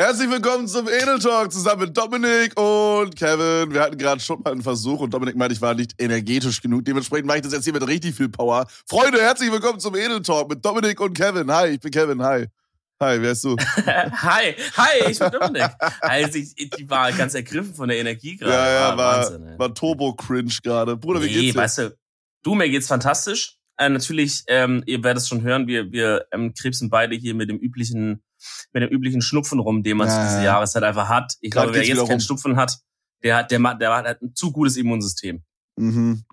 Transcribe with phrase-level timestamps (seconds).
[0.00, 3.74] Herzlich willkommen zum Edel Talk zusammen mit Dominik und Kevin.
[3.74, 6.84] Wir hatten gerade schon mal einen Versuch und Dominik meinte, ich war nicht energetisch genug.
[6.84, 8.68] Dementsprechend mache ich das jetzt hier mit richtig viel Power.
[8.86, 11.50] Freunde, herzlich willkommen zum Edel Talk mit Dominik und Kevin.
[11.50, 12.22] Hi, ich bin Kevin.
[12.22, 12.46] Hi.
[13.02, 13.56] Hi, wer bist du?
[13.86, 15.68] hi, hi, ich bin Dominik.
[16.00, 18.52] Also ich, ich war ganz ergriffen von der Energie gerade.
[18.52, 20.96] Ja, ja, war, Wahnsinn, war Turbo-Cringe gerade.
[20.96, 21.58] Bruder, wie nee, geht's dir?
[21.58, 21.98] weißt du,
[22.44, 23.56] du, mir geht's fantastisch.
[23.76, 27.50] Äh, natürlich, ähm, ihr werdet es schon hören, wir, wir ähm, krebsen beide hier mit
[27.50, 28.22] dem üblichen
[28.72, 31.34] mit dem üblichen Schnupfen rum, den man ja, zu dieser Jahreszeit einfach hat.
[31.40, 32.78] Ich glaube, wer jetzt keinen Schnupfen hat,
[33.22, 35.42] der hat, der, der hat ein zu gutes Immunsystem.
[35.76, 36.24] Mhm.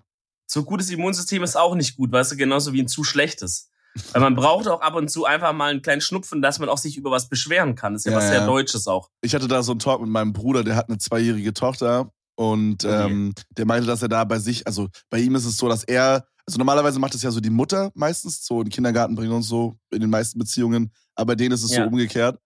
[0.46, 3.70] Zu gutes Immunsystem ist auch nicht gut, weißt du, genauso wie ein zu schlechtes.
[4.12, 6.78] Weil man braucht auch ab und zu einfach mal einen kleinen Schnupfen, dass man auch
[6.78, 7.94] sich über was beschweren kann.
[7.94, 9.08] Das ist ja, ja was sehr Deutsches auch.
[9.22, 12.84] Ich hatte da so einen Talk mit meinem Bruder, der hat eine zweijährige Tochter und
[12.84, 13.06] okay.
[13.06, 15.82] ähm, der meinte, dass er da bei sich, also bei ihm ist es so, dass
[15.82, 19.32] er also normalerweise macht es ja so die Mutter meistens, so in den Kindergarten bringen
[19.32, 20.92] und so, in den meisten Beziehungen.
[21.16, 21.82] Aber bei denen ist es ja.
[21.82, 22.38] so umgekehrt.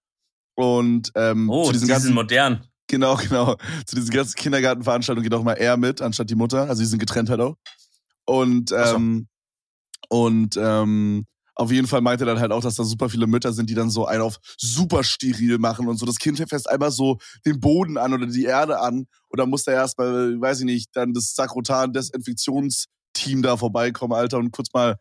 [0.55, 2.65] Und ähm, oh, zu diesen die ganzen, sind modern.
[2.87, 3.57] Genau, genau.
[3.87, 6.69] Zu diesen ganzen Kindergartenveranstaltungen geht auch mal er mit, anstatt die Mutter.
[6.69, 7.57] Also die sind getrennt halt auch.
[8.25, 9.29] Und, ähm,
[10.11, 10.25] so.
[10.25, 13.53] und ähm, auf jeden Fall meinte er dann halt auch, dass da super viele Mütter
[13.53, 16.07] sind, die dann so einen auf super steril machen und so.
[16.07, 19.07] Das Kind fässt einmal so den Boden an oder die Erde an.
[19.29, 24.15] Und dann muss er erstmal, weiß ich nicht, dann das Sakrotan Desinfektions Team da vorbeikommen,
[24.15, 24.97] Alter, und kurz mal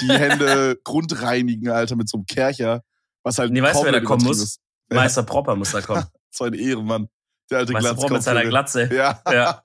[0.00, 2.82] die Hände grundreinigen, Alter, mit so einem Kercher.
[3.22, 4.40] Was halt nee, weißt du, wer da kommen muss?
[4.40, 4.60] Ist.
[4.90, 6.04] Meister Propper muss da kommen.
[6.30, 7.08] so ein Ehrenmann.
[7.50, 8.92] Der alte Meister Propper mit seiner Glatze.
[8.94, 9.20] Ja.
[9.30, 9.60] ja.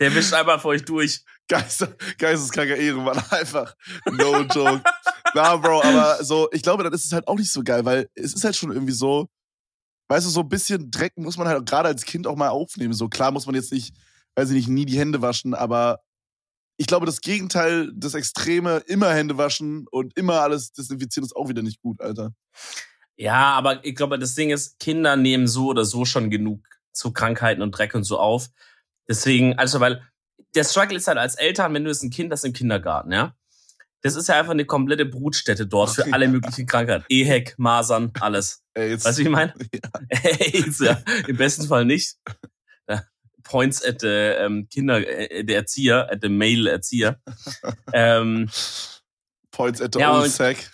[0.00, 1.22] Der wischt einfach vor euch durch.
[1.48, 1.88] Geister,
[2.18, 3.74] geisteskranker Ehrenmann, einfach.
[4.10, 4.82] No joke.
[5.34, 8.08] Na, Bro, aber so, ich glaube, dann ist es halt auch nicht so geil, weil
[8.14, 9.28] es ist halt schon irgendwie so,
[10.08, 12.92] weißt du, so ein bisschen Dreck muss man halt gerade als Kind auch mal aufnehmen.
[12.92, 13.94] So klar muss man jetzt nicht,
[14.36, 16.00] weiß ich nicht, nie die Hände waschen, aber
[16.78, 21.48] ich glaube, das Gegenteil, das Extreme, immer Hände waschen und immer alles desinfizieren, ist auch
[21.48, 22.32] wieder nicht gut, Alter.
[23.16, 27.12] Ja, aber ich glaube, das Ding ist, Kinder nehmen so oder so schon genug zu
[27.12, 28.46] Krankheiten und Dreck und so auf.
[29.08, 30.02] Deswegen, also, weil
[30.54, 33.34] der Struggle ist halt als Eltern, wenn du jetzt ein Kind hast im Kindergarten, ja.
[34.02, 37.04] Das ist ja einfach eine komplette Brutstätte dort für alle möglichen Krankheiten.
[37.08, 38.62] EHEC, Masern, alles.
[38.74, 39.04] AIDS.
[39.04, 39.52] Weißt du, wie ich meine?
[39.72, 40.20] Ja.
[40.22, 41.02] AIDS, ja.
[41.26, 42.14] Im besten Fall nicht
[43.48, 47.20] points at the ähm, Kinder, äh, der Erzieher, at the male Erzieher.
[47.92, 48.50] ähm,
[49.50, 50.70] points at the ja, old sack.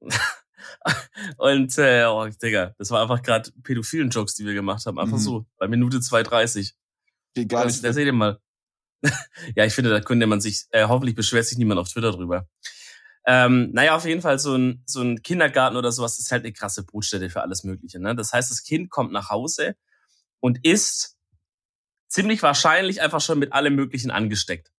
[1.38, 4.98] und äh, oh, Digga, das war einfach gerade pädophilen Jokes, die wir gemacht haben.
[4.98, 5.22] Einfach mhm.
[5.22, 6.74] so, bei Minute 2,30.
[7.34, 7.82] Geht gar nicht.
[7.82, 8.38] Da seht ihr mal.
[9.56, 12.48] ja, ich finde, da könnte man sich, äh, hoffentlich beschwert sich niemand auf Twitter drüber.
[13.26, 16.52] Ähm, naja, auf jeden Fall so ein, so ein Kindergarten oder sowas ist halt eine
[16.52, 17.98] krasse Brutstätte für alles Mögliche.
[17.98, 18.14] Ne?
[18.14, 19.74] Das heißt, das Kind kommt nach Hause
[20.38, 21.15] und isst
[22.08, 24.70] ziemlich wahrscheinlich einfach schon mit allem Möglichen angesteckt.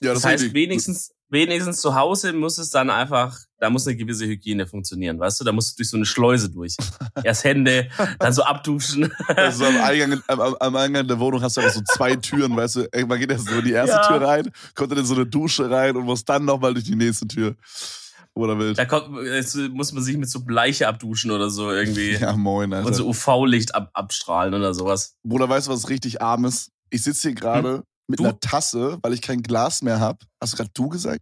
[0.00, 3.96] Ja, das, das heißt, wenigstens, wenigstens zu Hause muss es dann einfach, da muss eine
[3.96, 5.44] gewisse Hygiene funktionieren, weißt du?
[5.44, 6.76] Da musst du durch so eine Schleuse durch.
[7.24, 9.12] Erst Hände, dann so abduschen.
[9.28, 12.76] Also am Eingang, am, am Eingang der Wohnung hast du einfach so zwei Türen, weißt
[12.76, 12.88] du?
[13.06, 14.06] Man geht erst so in die erste ja.
[14.08, 16.96] Tür rein, kommt dann in so eine Dusche rein und muss dann nochmal durch die
[16.96, 17.54] nächste Tür.
[18.34, 18.78] Oder wild.
[18.78, 19.10] Da kommt,
[19.74, 22.12] muss man sich mit so Bleiche abduschen oder so irgendwie.
[22.20, 22.86] Ja, moin, Alter.
[22.86, 25.16] Und so UV-Licht ab, abstrahlen oder sowas.
[25.22, 26.70] Bruder, weißt du, was richtig arm ist?
[26.90, 27.82] Ich sitze hier gerade hm?
[28.08, 28.24] mit du?
[28.24, 30.18] einer Tasse, weil ich kein Glas mehr habe.
[30.40, 31.20] Hast du gerade du gesagt?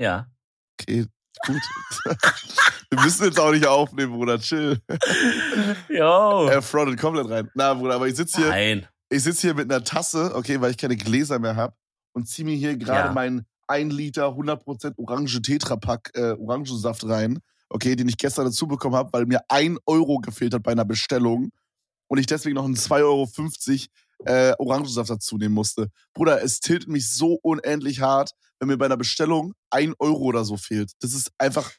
[0.00, 0.28] Ja.
[0.80, 1.06] Okay,
[1.46, 1.62] gut.
[2.90, 4.38] Wir müssen jetzt auch nicht aufnehmen, Bruder.
[4.40, 4.80] Chill.
[5.88, 6.48] Jo.
[6.48, 7.50] Er frontet komplett rein.
[7.54, 8.48] Na, Bruder, aber ich sitze hier.
[8.48, 8.88] Nein.
[9.10, 11.74] Ich sitze hier mit einer Tasse, okay, weil ich keine Gläser mehr habe
[12.12, 13.12] und ziehe mir hier gerade ja.
[13.12, 17.38] meinen 1 Liter 100% Orange Tetrapack äh, Orangensaft rein,
[17.68, 20.84] okay, den ich gestern dazu bekommen habe, weil mir 1 Euro gefehlt hat bei einer
[20.84, 21.50] Bestellung
[22.08, 23.28] und ich deswegen noch einen 2,50 Euro
[24.24, 25.88] äh, Orangensaft dazu nehmen musste.
[26.12, 30.44] Bruder, es tiltet mich so unendlich hart, wenn mir bei einer Bestellung 1 Euro oder
[30.44, 30.92] so fehlt.
[31.00, 31.72] Das ist einfach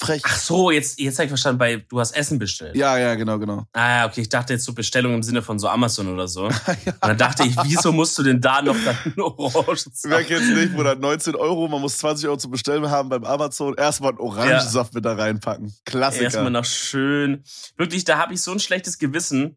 [0.00, 0.22] Frech.
[0.24, 2.76] Ach so, jetzt, jetzt habe ich verstanden, bei, du hast Essen bestellt.
[2.76, 3.66] Ja, ja, genau, genau.
[3.72, 6.48] Ah, okay, ich dachte jetzt so Bestellung im Sinne von so Amazon oder so.
[6.84, 6.92] ja.
[6.92, 10.04] Und dann dachte ich, wieso musst du denn da noch dann Orangensaft?
[10.04, 10.94] Wer kennt's nicht, Bruder?
[10.94, 13.74] 19 Euro, man muss 20 Euro zu bestellen haben beim Amazon.
[13.74, 14.98] Erstmal einen Orangensaft ja.
[14.98, 15.74] mit da reinpacken.
[15.84, 16.24] Klassiker.
[16.24, 17.42] Erstmal noch schön.
[17.76, 19.56] Wirklich, da habe ich so ein schlechtes Gewissen,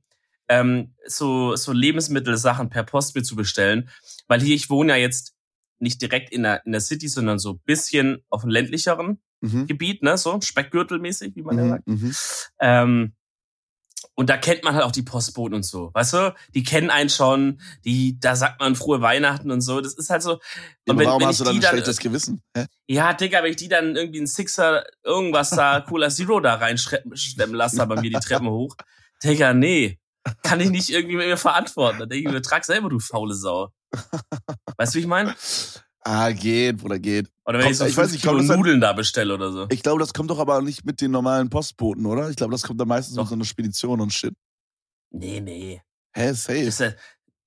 [0.49, 3.89] ähm, so, so Lebensmittelsachen per Post mir zu bestellen.
[4.27, 5.35] Weil hier, ich wohne ja jetzt
[5.77, 9.67] nicht direkt in der, in der City, sondern so bisschen auf dem ländlicheren mhm.
[9.67, 11.87] Gebiet, ne, so Speckgürtelmäßig, wie man ja mhm, sagt.
[11.87, 12.15] Mhm.
[12.59, 13.13] Ähm,
[14.15, 16.35] und da kennt man halt auch die Postboten und so, weißt du?
[16.53, 19.79] Die kennen einen schon, die, da sagt man frohe Weihnachten und so.
[19.79, 20.33] Das ist halt so.
[20.87, 22.41] Und wenn, warum wenn hast du dann ein schlechtes Gewissen?
[22.55, 22.65] Hä?
[22.87, 27.53] Ja, Digga, wenn ich die dann irgendwie ein Sixer, irgendwas da, Cola Zero da reinschleppen
[27.53, 28.75] lasse, bei mir die Treppen hoch.
[29.23, 29.99] Digga, nee.
[30.43, 31.99] Kann ich nicht irgendwie mit mir verantworten.
[31.99, 33.71] Da denke ich mir, trag selber, du faule Sau.
[34.77, 35.35] Weißt du, wie ich meine?
[36.03, 37.29] Ah, geht, Bruder, geht.
[37.45, 39.67] Oder wenn kommt, ich so ich weiß Kilo Nudeln da bestelle oder so.
[39.69, 42.29] Ich glaube, das kommt doch aber nicht mit den normalen Postboten, oder?
[42.29, 43.23] Ich glaube, das kommt dann meistens doch.
[43.23, 44.33] mit so einer Spedition und Shit.
[45.11, 45.81] Nee, nee.
[46.13, 46.65] Hä, safe.
[46.65, 46.95] Das ist,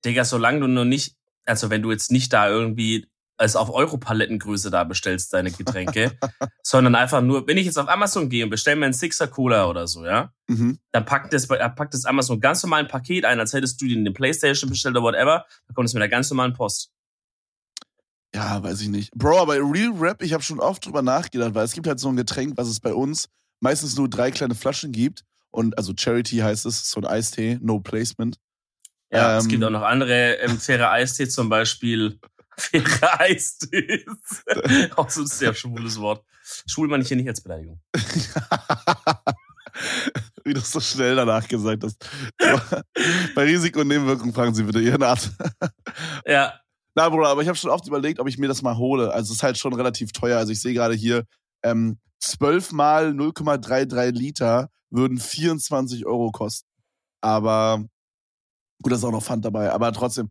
[0.04, 3.06] Digga, solange du nur nicht, also wenn du jetzt nicht da irgendwie
[3.36, 6.16] als auf Europalettengröße da bestellst, deine Getränke,
[6.62, 9.66] sondern einfach nur, wenn ich jetzt auf Amazon gehe und bestelle mir einen Sixer Cola
[9.66, 10.78] oder so, ja, mhm.
[10.92, 13.98] dann packt das, packt das Amazon ganz normal ein Paket ein, als hättest du dir
[13.98, 16.93] eine Playstation bestellt oder whatever, dann kommt es mit der ganz normalen Post.
[18.34, 19.12] Ja, weiß ich nicht.
[19.12, 22.08] Bro, aber Real Rap, ich habe schon oft drüber nachgedacht, weil es gibt halt so
[22.08, 23.28] ein Getränk, was es bei uns
[23.60, 25.22] meistens nur drei kleine Flaschen gibt.
[25.50, 28.40] Und also Charity heißt es, so ein Eistee, no placement.
[29.12, 32.18] Ja, ähm, es gibt auch noch andere ähm, faire Eistee, zum Beispiel
[32.58, 34.04] faire Eistee.
[34.96, 36.24] auch so ein sehr schwules Wort.
[36.66, 37.80] Schwul meine ich hier nicht als Beleidigung.
[40.44, 42.06] Wie du so schnell danach gesagt hast.
[43.34, 45.30] Bei Risiko und Nebenwirkungen fragen Sie bitte Ihren Arzt.
[46.26, 46.52] ja,
[46.94, 49.12] na, Bruder, aber ich habe schon oft überlegt, ob ich mir das mal hole.
[49.12, 50.38] Also es ist halt schon relativ teuer.
[50.38, 51.24] Also ich sehe gerade hier,
[51.62, 56.68] ähm, 12 mal 0,33 Liter würden 24 Euro kosten.
[57.20, 57.84] Aber
[58.82, 59.72] gut, da ist auch noch Pfand dabei.
[59.72, 60.30] Aber trotzdem,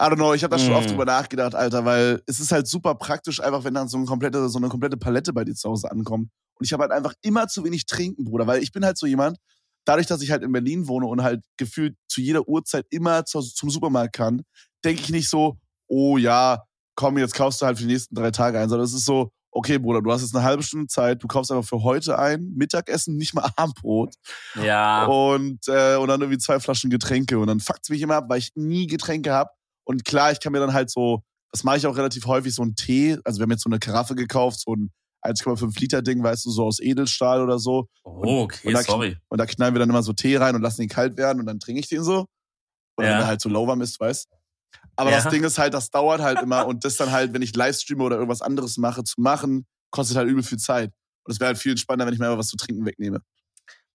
[0.00, 0.76] I don't know, ich habe da schon mm.
[0.76, 4.06] oft drüber nachgedacht, Alter, weil es ist halt super praktisch, einfach wenn dann so eine
[4.06, 6.30] komplette, so eine komplette Palette bei dir zu Hause ankommt.
[6.54, 9.06] Und ich habe halt einfach immer zu wenig trinken, Bruder, weil ich bin halt so
[9.06, 9.38] jemand,
[9.84, 13.40] dadurch, dass ich halt in Berlin wohne und halt gefühlt zu jeder Uhrzeit immer zu,
[13.40, 14.42] zum Supermarkt kann,
[14.84, 16.62] denke ich nicht so, oh ja,
[16.94, 19.30] komm, jetzt kaufst du halt für die nächsten drei Tage ein, sondern es ist so,
[19.50, 22.52] okay, Bruder, du hast jetzt eine halbe Stunde Zeit, du kaufst einfach für heute ein,
[22.54, 24.14] Mittagessen, nicht mal Abendbrot.
[24.62, 25.06] Ja.
[25.06, 27.38] Und, äh, und dann irgendwie zwei Flaschen Getränke.
[27.38, 29.54] Und dann fuckt's mich immer ab, weil ich nie Getränke hab.
[29.84, 32.62] Und klar, ich kann mir dann halt so, das mache ich auch relativ häufig, so
[32.62, 33.18] einen Tee.
[33.24, 34.90] Also wir haben jetzt so eine Karaffe gekauft, so ein
[35.24, 37.88] 1,5 Liter Ding, weißt du, so aus Edelstahl oder so.
[38.04, 39.16] Oh, okay, und da, sorry.
[39.28, 41.46] Und da knallen wir dann immer so Tee rein und lassen den kalt werden und
[41.46, 42.26] dann trinke ich den so.
[42.96, 43.14] Oder ja.
[43.14, 44.37] wenn er halt so low warm ist, weißt du.
[44.98, 45.22] Aber ja.
[45.22, 48.02] das Ding ist halt, das dauert halt immer und das dann halt, wenn ich Livestreame
[48.02, 50.92] oder irgendwas anderes mache, zu machen, kostet halt übel viel Zeit.
[51.24, 53.20] Und es wäre halt viel spannender, wenn ich mir einfach was zu trinken wegnehme.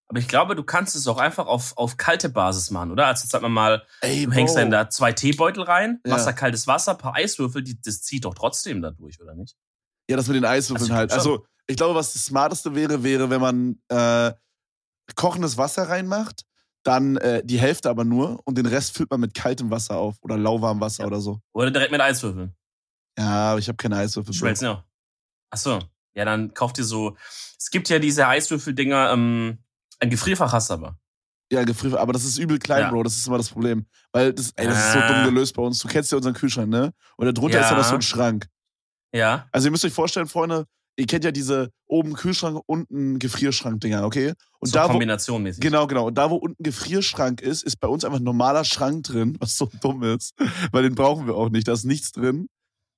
[0.08, 3.08] Aber ich glaube, du kannst es auch einfach auf, auf kalte Basis machen, oder?
[3.08, 6.14] Also sagen wir mal, Ey, du hängst dann da zwei Teebeutel rein, ja.
[6.14, 9.56] machst da kaltes Wasser, paar Eiswürfel, die, das zieht doch trotzdem da durch, oder nicht?
[10.10, 11.12] Ja, das mit den Eiswürfeln also, halt.
[11.12, 14.34] Also ich glaube, was das Smarteste wäre, wäre, wenn man äh,
[15.16, 16.46] kochendes Wasser reinmacht,
[16.83, 20.15] dann äh, die Hälfte aber nur und den Rest füllt man mit kaltem Wasser auf
[20.21, 21.07] oder lauwarmem Wasser ja.
[21.07, 21.39] oder so.
[21.53, 22.56] Oder direkt mit Eiswürfeln.
[23.18, 24.33] Ja, aber ich habe keine Eiswürfel.
[24.33, 24.83] Schmelzen ja.
[25.50, 25.80] Ach so.
[26.15, 27.15] Ja, dann kauft ihr so.
[27.57, 29.59] Es gibt ja diese Eiswürfeldinger, ähm,
[30.00, 31.00] ein Gefrierfach hast du aber.
[31.51, 32.89] Ja, Gefrierfach, aber das ist übel klein, ja.
[32.89, 33.03] Bro.
[33.03, 33.85] Das ist immer das Problem.
[34.12, 35.25] Weil das, ey, das ist so dumm ah.
[35.25, 35.80] gelöst bei uns.
[35.80, 36.94] Du kennst ja unseren Kühlschrank, ne?
[37.15, 37.63] Und darunter ja.
[37.63, 38.47] ist ja noch so ein Schrank.
[39.13, 39.47] Ja.
[39.51, 40.65] Also ihr müsst euch vorstellen, Freunde,
[40.95, 44.34] ihr kennt ja diese oben Kühlschrank, unten Gefrierschrank-Dinger, okay?
[44.60, 45.62] Und so da, kombinationmäßig.
[45.62, 46.07] Genau, genau.
[46.07, 49.57] Und da, wo unten Gefrierschrank ist, ist bei uns einfach ein normaler Schrank drin, was
[49.57, 50.34] so dumm ist.
[50.72, 51.68] Weil den brauchen wir auch nicht.
[51.68, 52.48] Da ist nichts drin.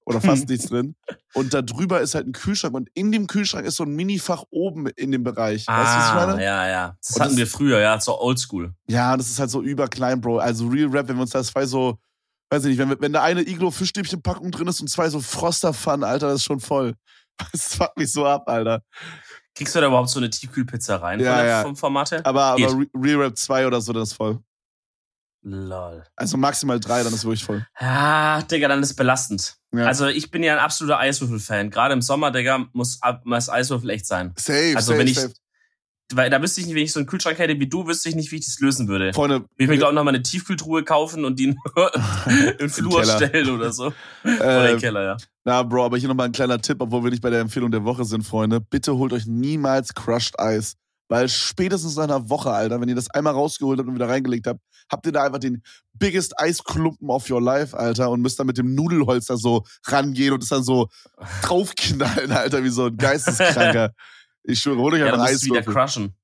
[0.07, 0.95] Oder fast nichts drin.
[1.33, 2.75] Und da drüber ist halt ein Kühlschrank.
[2.75, 5.65] Und in dem Kühlschrank ist so ein Minifach oben in dem Bereich.
[5.67, 6.43] Ah, weißt du, was ich ah, meine?
[6.43, 6.97] Ja, ja.
[7.01, 8.73] Das und hatten das, wir früher, ja, so oldschool.
[8.87, 10.37] Ja, das ist halt so überklein, Bro.
[10.37, 11.97] Also Real Rap, wenn wir uns da zwei so,
[12.51, 16.27] weiß ich nicht, wenn, wenn da eine Iglo-Fischstäbchen-Packung drin ist und zwei so Froster-Pfannen, Alter,
[16.27, 16.93] das ist schon voll.
[17.51, 18.81] Das fuckt mich so ab, Alter.
[19.55, 21.61] Kriegst du da überhaupt so eine Tiefkühlpizza rein ja, von ja.
[21.61, 22.25] vom Format her?
[22.25, 24.39] Aber, aber Real Rap 2 oder so, das ist voll.
[25.47, 26.03] Lol.
[26.15, 27.65] Also maximal 3, dann ist wirklich voll.
[27.79, 29.57] Ja, Digga, dann ist belastend.
[29.73, 29.85] Ja.
[29.85, 31.69] Also ich bin ja ein absoluter Eiswürfel-Fan.
[31.69, 34.33] Gerade im Sommer, Digga, muss, muss Eiswürfel echt sein.
[34.37, 35.33] Safe, also safe, wenn ich, safe.
[36.13, 38.15] Weil da wüsste ich nicht, wenn ich so einen Kühlschrank hätte wie du, wüsste ich
[38.15, 39.11] nicht, wie ich das lösen würde.
[39.13, 39.45] Freunde.
[39.57, 41.55] Ich mir, glaube ich, noch mal eine Tiefkühltruhe kaufen und die in
[42.59, 43.87] den Flur stellen oder so.
[44.23, 45.17] Äh, oder im Keller, ja.
[45.43, 47.83] Na, Bro, aber hier nochmal ein kleiner Tipp, obwohl wir nicht bei der Empfehlung der
[47.83, 48.61] Woche sind, Freunde.
[48.61, 50.75] Bitte holt euch niemals Crushed Eis.
[51.07, 54.47] Weil spätestens nach einer Woche, Alter, wenn ihr das einmal rausgeholt habt und wieder reingelegt
[54.47, 54.59] habt,
[54.91, 55.61] habt ihr da einfach den
[55.93, 60.33] biggest Eisklumpen of your life, Alter, und müsst dann mit dem Nudelholz da so rangehen
[60.33, 60.87] und es dann so
[61.43, 63.91] draufknallen, Alter, wie so ein Geisteskranker.
[64.47, 66.15] Ich schwöre, hol euch ja, einfach wieder crushen.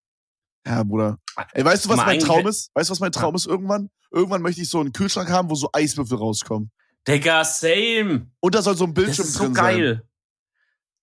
[0.66, 1.18] Ja, Bruder.
[1.54, 2.70] Ey, weißt du, was mein Traum ist?
[2.76, 3.90] Weißt du, was mein Traum ist irgendwann?
[4.12, 6.72] Irgendwann möchte ich so einen Kühlschrank haben, wo so Eiswürfel rauskommen.
[7.08, 8.28] Digga, same.
[8.40, 9.96] Und da soll so ein Bildschirm das ist so drin geil.
[9.96, 10.10] Sein.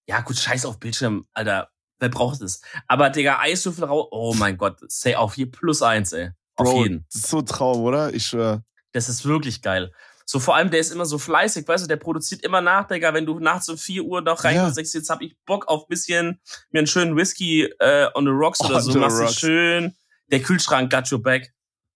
[0.07, 1.71] Ja, gut, scheiß auf Bildschirm, Alter.
[1.99, 2.61] Wer braucht es?
[2.87, 4.07] Aber, Digga, Eiswürfel raus.
[4.13, 6.31] Oh mein Gott, say auf hier plus eins, ey.
[6.55, 7.05] Auf Bro, jeden.
[7.13, 8.15] Das ist so Traum, oder?
[8.15, 8.63] Ich schwör.
[8.93, 9.93] Das ist wirklich geil.
[10.31, 13.15] So vor allem, der ist immer so fleißig, weißt du, der produziert immer nach, Digga,
[13.15, 16.39] wenn du nachts um 4 Uhr noch rein sagst, jetzt hab ich Bock auf bisschen
[16.71, 19.95] mir einen schönen Whisky äh, on the rocks oder so, machst du schön.
[20.31, 21.55] Der Kühlschrank got your back.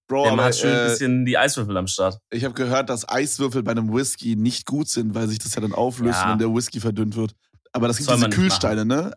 [0.08, 2.20] Bro, der aber, hat schön ein äh, bisschen die Eiswürfel am Start.
[2.30, 5.60] Ich habe gehört, dass Eiswürfel bei einem Whisky nicht gut sind, weil sich das ja
[5.60, 6.30] dann auflöst, ja.
[6.30, 7.34] wenn der Whisky verdünnt wird.
[7.72, 9.12] Aber das gibt Soll diese Kühlsteine, ne?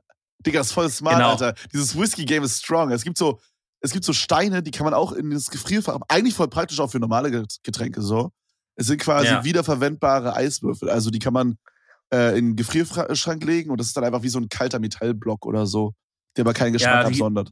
[0.45, 1.31] Digga, ist voll smart, genau.
[1.31, 1.53] Alter.
[1.71, 2.91] Dieses Whisky-Game ist strong.
[2.91, 3.39] Es gibt so,
[3.79, 6.91] es gibt so Steine, die kann man auch in das Gefrierfach, eigentlich voll praktisch auch
[6.91, 8.31] für normale Getränke so.
[8.75, 9.43] Es sind quasi ja.
[9.43, 10.89] wiederverwendbare Eiswürfel.
[10.89, 11.57] Also die kann man
[12.13, 15.45] äh, in den Gefrierschrank legen und das ist dann einfach wie so ein kalter Metallblock
[15.45, 15.93] oder so,
[16.35, 17.51] der aber keinen Geschmack ja, absondert.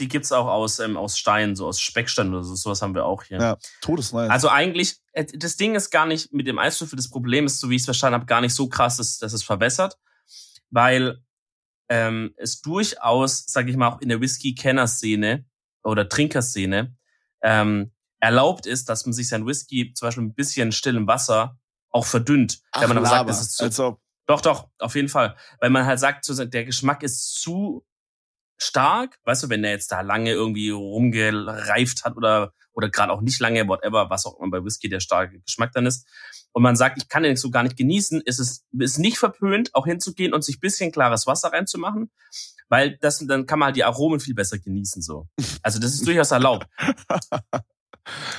[0.00, 2.54] Die gibt's auch aus, ähm, aus Stein, so aus Speckstein oder so.
[2.54, 3.38] Sowas haben wir auch hier.
[3.38, 4.30] Ja, todesnice.
[4.30, 7.68] Also eigentlich, äh, das Ding ist gar nicht mit dem Eiswürfel, das Problem ist, so
[7.68, 9.98] wie ich es verstanden habe, gar nicht so krass, dass, dass es verwässert.
[10.70, 11.22] Weil
[11.88, 15.44] ähm, es durchaus, sag ich mal, auch in der Whisky-Kenner-Szene
[15.82, 16.94] oder Trinkerszene
[17.42, 21.58] ähm, erlaubt ist, dass man sich sein Whisky zum Beispiel ein bisschen stillem Wasser
[21.90, 22.60] auch verdünnt.
[22.72, 24.00] Ach, wenn man aber sagt, das ist zu, also.
[24.26, 25.36] Doch, doch, auf jeden Fall.
[25.58, 27.84] Weil man halt sagt, der Geschmack ist zu
[28.58, 33.20] stark, weißt du, wenn der jetzt da lange irgendwie rumgereift hat oder oder gerade auch
[33.20, 36.06] nicht lange, whatever, was auch immer bei Whisky der starke Geschmack dann ist.
[36.52, 39.74] Und man sagt, ich kann den so gar nicht genießen, ist es ist nicht verpönt,
[39.74, 42.10] auch hinzugehen und sich bisschen klares Wasser reinzumachen,
[42.68, 45.28] weil das dann kann man halt die Aromen viel besser genießen so.
[45.62, 46.66] Also das ist durchaus erlaubt.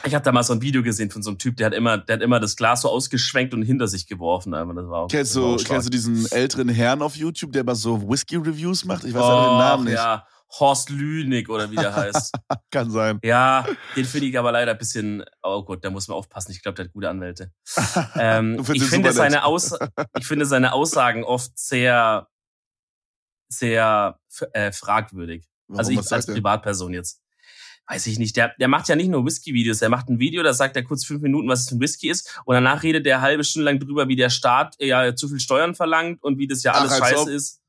[0.05, 1.97] Ich habe da mal so ein Video gesehen von so einem Typ, der hat immer,
[1.97, 4.51] der hat immer das Glas so ausgeschwenkt und hinter sich geworfen.
[4.51, 8.09] Das war auch, kennst, du, kennst du diesen älteren Herrn auf YouTube, der mal so
[8.09, 9.03] Whisky-Reviews macht?
[9.03, 9.93] Ich weiß oh, den Namen nicht.
[9.93, 10.25] Ja,
[10.59, 12.35] Horst Lünig oder wie der heißt.
[12.71, 13.19] Kann sein.
[13.23, 16.51] Ja, den finde ich aber leider ein bisschen, oh Gott, da muss man aufpassen.
[16.51, 17.51] Ich glaube, der hat gute Anwälte.
[18.15, 19.73] ähm, ich, finde seine Aus,
[20.17, 22.27] ich finde seine Aussagen oft sehr,
[23.47, 24.19] sehr
[24.53, 25.47] äh, fragwürdig.
[25.67, 27.21] Warum, also ich als Privatperson jetzt
[27.87, 30.53] weiß ich nicht, der, der macht ja nicht nur Whisky-Videos, er macht ein Video, da
[30.53, 33.21] sagt er kurz fünf Minuten, was es für ein Whisky ist, und danach redet er
[33.21, 36.63] halbe Stunde lang drüber, wie der Staat ja zu viel Steuern verlangt und wie das
[36.63, 37.27] ja alles ach, scheiße ob.
[37.29, 37.59] ist.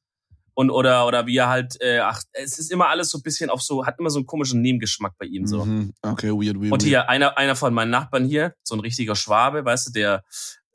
[0.54, 3.48] Und oder oder wie er halt, äh, ach, es ist immer alles so ein bisschen
[3.48, 5.64] auf so, hat immer so einen komischen Nebengeschmack bei ihm so.
[5.64, 5.94] Mhm.
[6.02, 6.72] Okay, weird, weird.
[6.72, 10.24] Und hier einer einer von meinen Nachbarn hier, so ein richtiger Schwabe, weißt du, der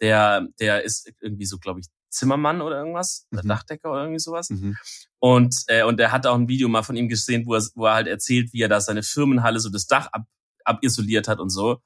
[0.02, 3.48] der der ist irgendwie so, glaube ich, Zimmermann oder irgendwas, mhm.
[3.48, 4.50] Dachdecker oder irgendwie sowas.
[4.50, 4.76] Mhm.
[5.20, 7.86] Und, äh, und er hat auch ein Video mal von ihm gesehen, wo er, wo
[7.86, 10.26] er halt erzählt, wie er da seine Firmenhalle so das Dach ab,
[10.64, 11.82] abisoliert hat und so.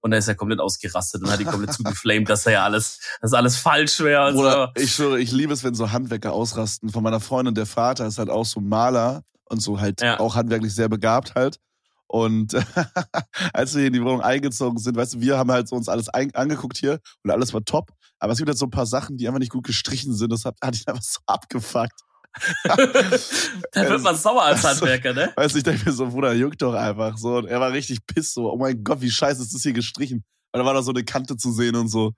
[0.00, 3.00] Und da ist er komplett ausgerastet und hat ihn komplett zugeflamed, dass er ja alles,
[3.20, 4.34] dass alles falsch wäre.
[4.34, 4.82] Oder so.
[4.82, 6.90] ich schwöre, ich liebe es, wenn so Handwerker ausrasten.
[6.90, 10.18] Von meiner Freundin, der Vater ist halt auch so Maler und so halt ja.
[10.18, 11.58] auch handwerklich sehr begabt halt.
[12.08, 12.54] Und
[13.52, 15.88] als wir hier in die Wohnung eingezogen sind, weißt du, wir haben halt so uns
[15.88, 17.90] alles angeguckt hier und alles war top.
[18.18, 20.30] Aber es gibt halt so ein paar Sachen, die einfach nicht gut gestrichen sind.
[20.30, 22.02] Das hat, hat ihn einfach so abgefuckt.
[22.64, 25.32] da wird man sauer als Handwerker, ne?
[25.36, 27.36] Weißt du, ich denke mir so, Bruder, juckt doch einfach so.
[27.36, 30.24] Und er war richtig piss so, oh mein Gott, wie scheiße ist das hier gestrichen.
[30.52, 32.12] Und da war da so eine Kante zu sehen und so.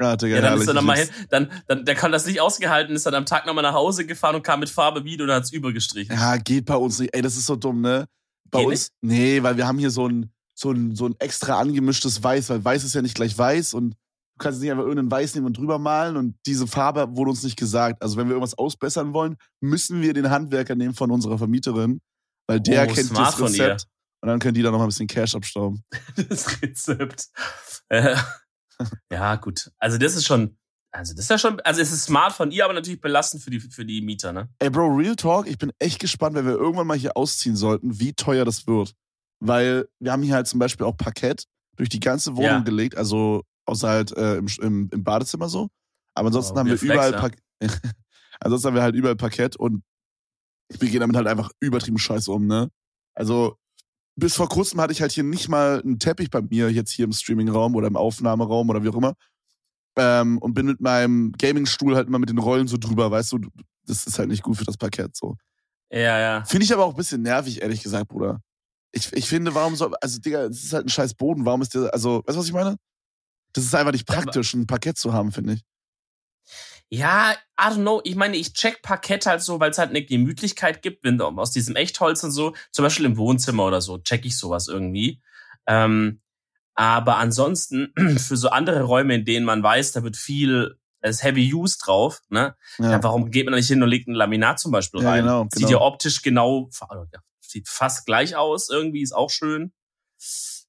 [0.00, 2.40] Ja, Digga, ja, dann ist er dann mal hin, dann, dann, der kann das nicht
[2.40, 5.30] ausgehalten, ist dann am Tag nochmal nach Hause gefahren und kam mit Farbe wieder und
[5.30, 6.16] hat's übergestrichen.
[6.16, 7.14] Ja, geht bei uns nicht.
[7.14, 8.06] Ey, das ist so dumm, ne?
[8.50, 9.12] Bei geht uns, nicht?
[9.12, 12.64] nee, weil wir haben hier so ein, so ein, so ein extra angemischtes Weiß, weil
[12.64, 13.94] Weiß ist ja nicht gleich Weiß und
[14.36, 17.42] Du kannst nicht einfach irgendeinen Weiß nehmen und drüber malen und diese Farbe wurde uns
[17.44, 18.02] nicht gesagt.
[18.02, 22.00] Also wenn wir irgendwas ausbessern wollen, müssen wir den Handwerker nehmen von unserer Vermieterin,
[22.48, 23.86] weil der oh, kennt das Rezept.
[24.20, 25.84] Und dann können die da noch mal ein bisschen Cash abstauben.
[26.28, 27.26] das Rezept.
[27.88, 28.16] Äh,
[29.12, 29.70] ja, gut.
[29.78, 30.56] Also das ist schon,
[30.90, 33.50] also das ist ja schon, also es ist smart von ihr, aber natürlich belastend für
[33.50, 34.48] die, für die Mieter, ne?
[34.58, 38.00] Ey, Bro, Real Talk, ich bin echt gespannt, wenn wir irgendwann mal hier ausziehen sollten,
[38.00, 38.94] wie teuer das wird.
[39.40, 41.44] Weil wir haben hier halt zum Beispiel auch Parkett
[41.76, 42.58] durch die ganze Wohnung ja.
[42.60, 45.68] gelegt, also außer halt äh, im, im, im, Badezimmer so.
[46.14, 47.68] Aber ansonsten oh, haben wir überall ja.
[48.40, 49.82] ansonsten haben wir halt überall Parkett und
[50.68, 52.70] wir gehen damit halt einfach übertrieben scheiße um, ne?
[53.14, 53.56] Also
[54.16, 57.04] bis vor kurzem hatte ich halt hier nicht mal einen Teppich bei mir, jetzt hier
[57.04, 59.14] im Streamingraum oder im Aufnahmeraum oder wie auch immer.
[59.96, 63.38] Ähm, und bin mit meinem Gamingstuhl halt immer mit den Rollen so drüber, weißt du,
[63.86, 65.36] das ist halt nicht gut für das Parkett so.
[65.90, 66.44] Ja, ja.
[66.44, 68.40] Finde ich aber auch ein bisschen nervig, ehrlich gesagt, Bruder.
[68.92, 71.74] Ich, ich finde, warum soll, also Digga, es ist halt ein scheiß Boden, warum ist
[71.74, 72.76] der, also, weißt du, was ich meine?
[73.54, 75.64] Das ist einfach nicht praktisch, ein Parkett zu haben, finde ich.
[76.90, 78.00] Ja, I don't know.
[78.04, 81.50] Ich meine, ich check Parkett halt so, weil es halt eine Gemütlichkeit gibt, wenn aus
[81.50, 85.22] diesem Echtholz und so, zum Beispiel im Wohnzimmer oder so, check ich sowas irgendwie.
[85.66, 86.20] Ähm,
[86.74, 91.52] aber ansonsten für so andere Räume, in denen man weiß, da wird viel, ist Heavy
[91.52, 92.56] Use drauf, ne?
[92.78, 92.92] Ja.
[92.92, 93.02] ja.
[93.02, 95.24] warum geht man da nicht hin und legt ein Laminat zum Beispiel rein?
[95.24, 95.70] Ja, genau, Sieht genau.
[95.70, 96.70] ja optisch genau,
[97.40, 99.72] sieht fast gleich aus, irgendwie ist auch schön.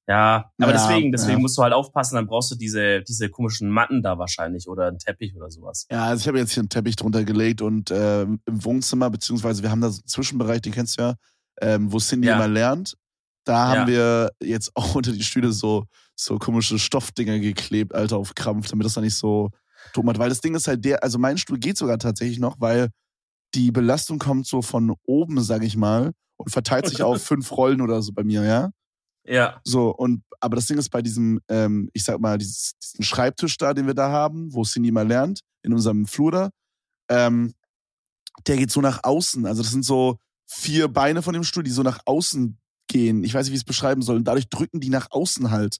[0.08, 1.40] Ja, aber ja, deswegen, deswegen ja.
[1.40, 4.98] musst du halt aufpassen, dann brauchst du diese, diese komischen Matten da wahrscheinlich oder einen
[4.98, 5.86] Teppich oder sowas.
[5.90, 9.64] Ja, also ich habe jetzt hier einen Teppich drunter gelegt und äh, im Wohnzimmer, beziehungsweise
[9.64, 11.14] wir haben da so einen Zwischenbereich, den kennst du ja,
[11.60, 12.36] ähm, wo Cindy ja.
[12.36, 12.96] immer lernt.
[13.44, 18.34] Da haben wir jetzt auch unter die Stühle so, so komische Stoffdinger geklebt, Alter, auf
[18.34, 19.50] Krampf, damit das da nicht so
[19.92, 20.18] dumm hat.
[20.18, 22.90] Weil das Ding ist halt der, also mein Stuhl geht sogar tatsächlich noch, weil
[23.54, 27.80] die Belastung kommt so von oben, sag ich mal, und verteilt sich auf fünf Rollen
[27.80, 28.70] oder so bei mir, ja.
[29.26, 29.60] Ja.
[29.64, 33.56] So, und aber das Ding ist bei diesem, ähm, ich sag mal, dieses, diesen Schreibtisch
[33.56, 36.50] da, den wir da haben, wo Cindy mal lernt, in unserem Flur da,
[37.08, 37.54] ähm,
[38.46, 39.46] der geht so nach außen.
[39.46, 43.24] Also das sind so vier Beine von dem Stuhl, die so nach außen gehen.
[43.24, 44.16] Ich weiß nicht, wie ich es beschreiben soll.
[44.16, 45.78] Und dadurch drücken die nach außen halt.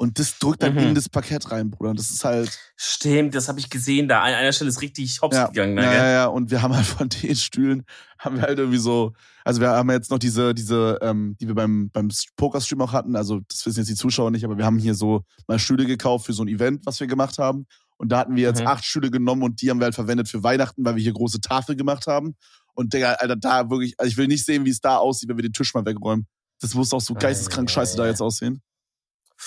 [0.00, 0.78] Und das drückt dann mhm.
[0.78, 1.90] in das Parkett rein, Bruder.
[1.90, 2.58] Und das ist halt.
[2.74, 4.08] Stimmt, das habe ich gesehen.
[4.08, 5.74] Da an einer Stelle ist richtig hops ja, gegangen.
[5.74, 6.26] Ne, ja, ja, ja.
[6.26, 7.84] Und wir haben halt von den Stühlen,
[8.18, 9.12] haben wir halt irgendwie so,
[9.44, 13.14] also wir haben jetzt noch diese, diese, ähm, die wir beim, beim Pokerstream auch hatten.
[13.14, 16.24] Also das wissen jetzt die Zuschauer nicht, aber wir haben hier so mal Stühle gekauft
[16.24, 17.66] für so ein Event, was wir gemacht haben.
[17.98, 18.68] Und da hatten wir jetzt mhm.
[18.68, 21.42] acht Stühle genommen und die haben wir halt verwendet für Weihnachten, weil wir hier große
[21.42, 22.36] Tafel gemacht haben.
[22.72, 25.36] Und Digga, Alter, da wirklich, also ich will nicht sehen, wie es da aussieht, wenn
[25.36, 26.26] wir den Tisch mal wegräumen.
[26.58, 28.62] Das muss auch so geisteskrank scheiße da jetzt aussehen.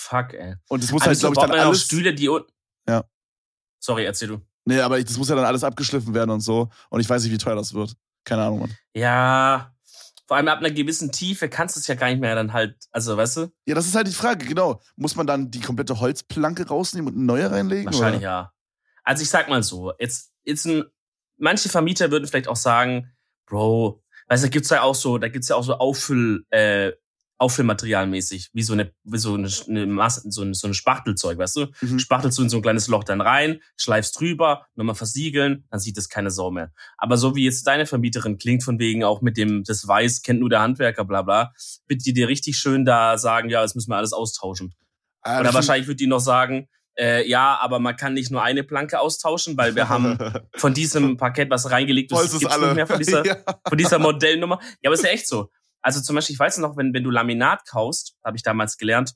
[0.03, 0.55] Fuck, ey.
[0.67, 1.83] Und es muss halt, glaube ich, dann alles.
[1.83, 2.51] Stühle, die unten.
[2.88, 3.05] Ja.
[3.79, 4.41] Sorry, erzähl du.
[4.65, 6.69] Nee, aber ich, das muss ja dann alles abgeschliffen werden und so.
[6.89, 7.95] Und ich weiß nicht, wie teuer das wird.
[8.25, 8.77] Keine Ahnung, Mann.
[8.93, 9.74] Ja.
[10.27, 12.75] Vor allem ab einer gewissen Tiefe kannst du es ja gar nicht mehr dann halt,
[12.91, 13.51] also weißt du?
[13.65, 14.81] Ja, das ist halt die Frage, genau.
[14.95, 17.86] Muss man dann die komplette Holzplanke rausnehmen und eine neue reinlegen?
[17.86, 18.29] Wahrscheinlich oder?
[18.29, 18.53] ja.
[19.03, 20.83] Also ich sag mal so, jetzt, jetzt ein,
[21.38, 23.12] manche Vermieter würden vielleicht auch sagen,
[23.45, 26.93] Bro, weißt du, da gibt's ja auch so, da gibt's ja auch so Auffüll, äh,
[27.44, 31.58] Auffüllmaterialmäßig, wie so eine, wie so eine, eine Masse, so ein, so ein Spachtelzeug, weißt
[31.58, 31.66] du?
[31.82, 32.00] Mhm.
[32.00, 35.98] Spachtelst du in so ein kleines Loch dann rein, schleifst drüber, nochmal versiegeln, dann sieht
[35.98, 36.72] es keine Sau mehr.
[36.98, 40.40] Aber so wie jetzt deine Vermieterin klingt, von wegen auch mit dem, das Weiß kennt
[40.40, 41.54] nur der Handwerker, bla bla,
[41.88, 44.74] wird die dir richtig schön da sagen, ja, jetzt müssen wir alles austauschen.
[45.22, 48.64] Ah, Oder wahrscheinlich wird die noch sagen, äh, ja, aber man kann nicht nur eine
[48.64, 50.18] Planke austauschen, weil wir haben
[50.56, 52.68] von diesem Parkett was reingelegt, das gibt's alle.
[52.68, 53.38] nicht mehr von dieser, ja.
[53.68, 54.60] von dieser Modellnummer.
[54.82, 55.50] Ja, aber ist ja echt so.
[55.84, 59.13] Also zum Beispiel, ich weiß noch, wenn, wenn du Laminat kaufst, habe ich damals gelernt,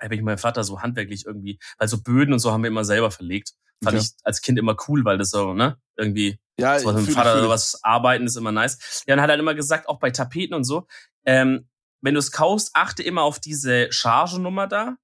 [0.00, 2.84] habe ich meinem Vater so handwerklich irgendwie, weil so Böden und so haben wir immer
[2.84, 3.52] selber verlegt.
[3.82, 4.06] Fand okay.
[4.06, 7.38] ich als Kind immer cool, weil das so, ne, irgendwie, ja, so mit dem Vater
[7.38, 9.04] oder was arbeiten ist immer nice.
[9.06, 10.86] Ja, und hat halt immer gesagt, auch bei Tapeten und so,
[11.26, 11.68] ähm,
[12.00, 14.96] wenn du es kaufst, achte immer auf diese Chargenummer da.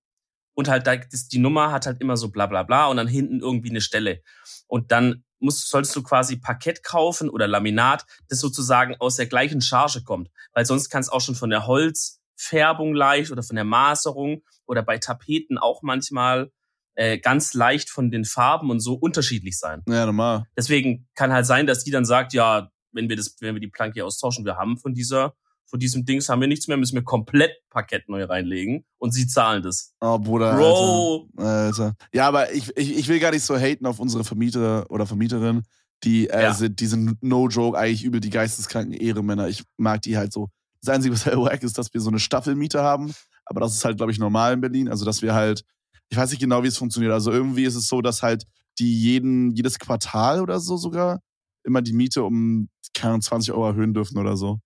[0.54, 3.40] Und halt, da, die Nummer hat halt immer so bla bla bla und dann hinten
[3.40, 4.22] irgendwie eine Stelle.
[4.66, 9.60] Und dann musst, solltest du quasi Parkett kaufen oder Laminat, das sozusagen aus der gleichen
[9.60, 10.30] Charge kommt.
[10.52, 14.82] Weil sonst kann es auch schon von der Holzfärbung leicht oder von der Maserung oder
[14.82, 16.50] bei Tapeten auch manchmal
[16.94, 19.82] äh, ganz leicht von den Farben und so unterschiedlich sein.
[19.88, 20.44] Ja, normal.
[20.56, 23.68] Deswegen kann halt sein, dass die dann sagt, ja, wenn wir das, wenn wir die
[23.68, 25.34] Planke austauschen, wir haben von dieser
[25.70, 29.28] von diesem Dings haben wir nichts mehr, müssen wir komplett Parkett neu reinlegen und sie
[29.28, 29.94] zahlen das.
[30.00, 30.56] Oh, Bruder.
[30.56, 31.28] Bro.
[31.36, 31.48] Alter.
[31.48, 31.94] Alter.
[32.12, 35.62] Ja, aber ich, ich, ich will gar nicht so haten auf unsere Vermieter oder Vermieterin.
[36.02, 36.54] Die, äh, ja.
[36.54, 39.48] sind, die sind no joke eigentlich übel die geisteskranken Ehremänner.
[39.48, 40.48] Ich mag die halt so.
[40.82, 43.14] Das Einzige, was halt wack ist, dass wir so eine Staffelmiete haben.
[43.44, 44.88] Aber das ist halt, glaube ich, normal in Berlin.
[44.88, 45.62] Also, dass wir halt,
[46.08, 47.12] ich weiß nicht genau, wie es funktioniert.
[47.12, 48.44] Also, irgendwie ist es so, dass halt
[48.78, 51.20] die jeden, jedes Quartal oder so sogar
[51.64, 54.58] immer die Miete um, keine 20 Euro erhöhen dürfen oder so.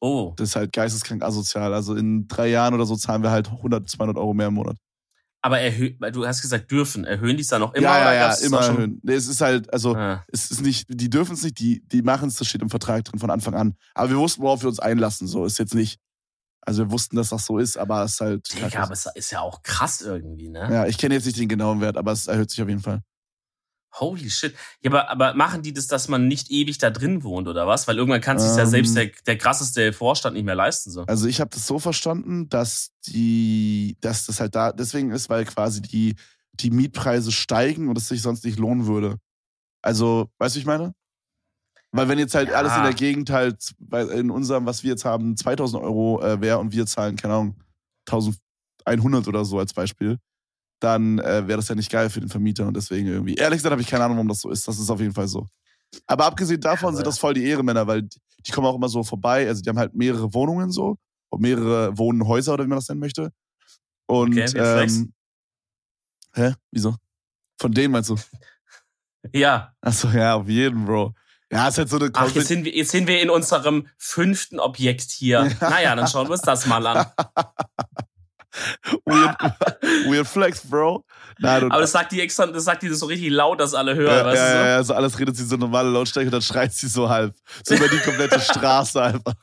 [0.00, 0.32] Oh.
[0.36, 1.74] Das ist halt geisteskrank asozial.
[1.74, 4.76] Also in drei Jahren oder so zahlen wir halt 100, 200 Euro mehr im Monat.
[5.40, 7.04] Aber weil du hast gesagt, dürfen.
[7.04, 7.86] Erhöhen die es dann noch immer?
[7.86, 9.00] Ja, ja, ja, immer erhöhen.
[9.02, 10.24] Nee, es ist halt, also, ah.
[10.28, 13.04] es ist nicht, die dürfen es nicht, die, die machen es, das steht im Vertrag
[13.04, 13.74] drin von Anfang an.
[13.94, 15.44] Aber wir wussten, worauf wir uns einlassen, so.
[15.44, 16.00] Ist jetzt nicht,
[16.60, 18.52] also wir wussten, dass das so ist, aber es ist halt.
[18.52, 20.68] Digga, aber es ist ja auch krass irgendwie, ne?
[20.72, 23.02] Ja, ich kenne jetzt nicht den genauen Wert, aber es erhöht sich auf jeden Fall.
[24.00, 24.54] Holy shit.
[24.82, 27.88] Ja, aber, aber machen die das, dass man nicht ewig da drin wohnt oder was?
[27.88, 30.90] Weil irgendwann kann sich ähm, ja selbst der, der krasseste Vorstand nicht mehr leisten.
[30.90, 31.02] So.
[31.02, 35.44] Also ich habe das so verstanden, dass die, dass das halt da deswegen ist, weil
[35.44, 36.16] quasi die,
[36.52, 39.18] die Mietpreise steigen und es sich sonst nicht lohnen würde.
[39.82, 40.94] Also, weißt du, ich meine?
[41.90, 42.56] Weil wenn jetzt halt ja.
[42.56, 43.74] alles in der Gegend halt,
[44.12, 47.56] in unserem, was wir jetzt haben, 2000 Euro äh, wäre und wir zahlen, keine Ahnung,
[48.06, 50.18] 1100 oder so als Beispiel,
[50.80, 53.34] dann äh, wäre das ja nicht geil für den Vermieter und deswegen irgendwie.
[53.34, 54.66] Ehrlich gesagt habe ich keine Ahnung, warum das so ist.
[54.68, 55.46] Das ist auf jeden Fall so.
[56.06, 59.02] Aber abgesehen davon ja, sind das voll die Ehremänner, weil die kommen auch immer so
[59.02, 59.48] vorbei.
[59.48, 60.96] Also die haben halt mehrere Wohnungen so,
[61.36, 63.32] mehrere Wohnhäuser oder wie man das nennen möchte.
[64.06, 65.12] Und okay, ähm,
[66.34, 66.54] hä?
[66.70, 66.96] Wieso?
[67.60, 68.16] Von denen meinst du?
[69.32, 69.74] Ja.
[69.80, 71.12] Achso, ja, auf jeden, Bro.
[71.50, 74.60] Ja, ist halt so eine Ach, jetzt sind, wir, jetzt sind wir in unserem fünften
[74.60, 75.50] Objekt hier.
[75.60, 77.06] naja, dann schauen wir uns das mal an.
[79.04, 79.36] weird,
[80.06, 81.04] weird flex, Bro.
[81.38, 84.16] Nein, Aber das sagt die extra, das sagt die so richtig laut, dass alle hören,
[84.16, 84.68] ja, weißt ja, du?
[84.68, 87.34] Ja, so alles redet sie so normale Lautstärke und dann schreit sie so halb.
[87.64, 89.34] So über die komplette Straße einfach.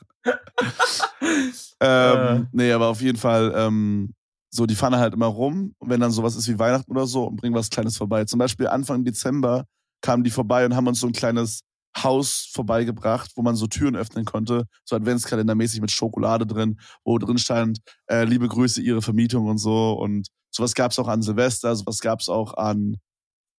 [1.80, 2.46] ähm, äh.
[2.52, 4.12] Nee, aber auf jeden Fall, ähm,
[4.50, 7.36] so, die fahren halt immer rum, wenn dann sowas ist wie Weihnachten oder so und
[7.36, 8.24] bringen was Kleines vorbei.
[8.24, 9.64] Zum Beispiel Anfang Dezember
[10.00, 11.62] kamen die vorbei und haben uns so ein kleines
[11.96, 17.38] Haus vorbeigebracht, wo man so Türen öffnen konnte, so Adventskalendermäßig mit Schokolade drin, wo drin
[17.38, 19.92] stand, äh, liebe Grüße, Ihre Vermietung und so.
[19.92, 22.96] Und sowas gab es auch an Silvester, sowas gab es auch an,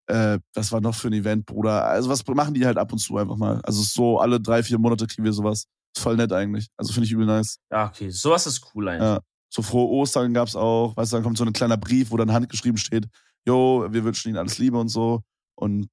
[0.08, 1.86] äh, was war noch für ein Event, Bruder?
[1.86, 3.62] Also was machen die halt ab und zu einfach mal.
[3.63, 5.65] Also so alle drei, vier Monate kriegen wir sowas.
[5.95, 6.67] Ist voll nett eigentlich.
[6.78, 7.60] Also finde ich übel nice.
[7.71, 8.10] Ja, okay.
[8.10, 9.02] Sowas ist cool eigentlich.
[9.02, 9.19] Ja.
[9.50, 10.95] So frohe Ostern gab's auch.
[10.95, 13.08] Weißt du, dann kommt so ein kleiner Brief, wo dann handgeschrieben steht,
[13.45, 15.21] jo, wir wünschen Ihnen alles Liebe und so.
[15.56, 15.88] Und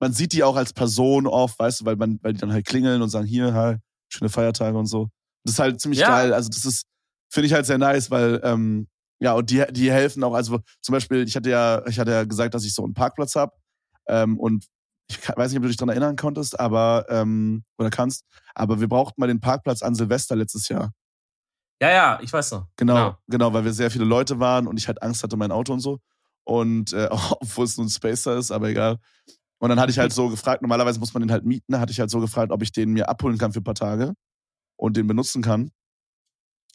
[0.00, 2.66] man sieht die auch als Person oft, weißt du, weil man, weil die dann halt
[2.66, 3.76] klingeln und sagen, hier, hi,
[4.08, 5.10] schöne Feiertage und so.
[5.44, 6.08] Das ist halt ziemlich ja.
[6.08, 6.32] geil.
[6.32, 6.86] Also das ist,
[7.30, 8.88] finde ich halt sehr nice, weil ähm,
[9.20, 12.24] Ja, und die, die helfen auch, also zum Beispiel, ich hatte ja, ich hatte ja
[12.24, 13.52] gesagt, dass ich so einen Parkplatz habe.
[14.08, 14.66] Ähm, und
[15.08, 18.88] ich weiß nicht, ob du dich daran erinnern konntest, aber ähm, oder kannst, aber wir
[18.88, 20.92] brauchten mal den Parkplatz an Silvester letztes Jahr.
[21.82, 22.68] Ja, ja, ich weiß noch.
[22.76, 25.52] Genau, genau, genau weil wir sehr viele Leute waren und ich halt Angst hatte, mein
[25.52, 25.98] Auto und so.
[26.44, 28.98] Und äh, obwohl es nur ein Spacer ist, aber egal.
[29.60, 32.00] Und dann hatte ich halt so gefragt, normalerweise muss man den halt mieten, hatte ich
[32.00, 34.14] halt so gefragt, ob ich den mir abholen kann für ein paar Tage
[34.76, 35.70] und den benutzen kann.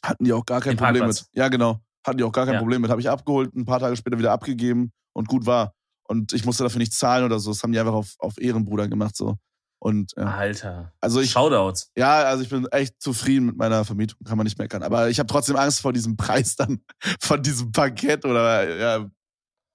[0.04, 1.28] Hatten die auch gar kein den Problem Parkplatz.
[1.32, 1.36] mit.
[1.36, 1.80] Ja, genau.
[2.06, 2.60] Hatten die auch gar kein ja.
[2.60, 2.90] Problem mit.
[2.90, 5.72] Habe ich abgeholt, ein paar Tage später wieder abgegeben und gut war.
[6.06, 7.50] Und ich musste dafür nichts zahlen oder so.
[7.50, 9.36] Das haben die einfach auf, auf Ehrenbruder gemacht so.
[9.80, 10.24] Und, ja.
[10.24, 10.92] Alter.
[11.00, 11.90] Also ich, Shoutouts.
[11.96, 14.84] Ja, also ich bin echt zufrieden mit meiner Vermietung, kann man nicht meckern.
[14.84, 16.80] Aber ich habe trotzdem Angst vor diesem Preis dann,
[17.20, 19.10] von diesem Parkett oder ja,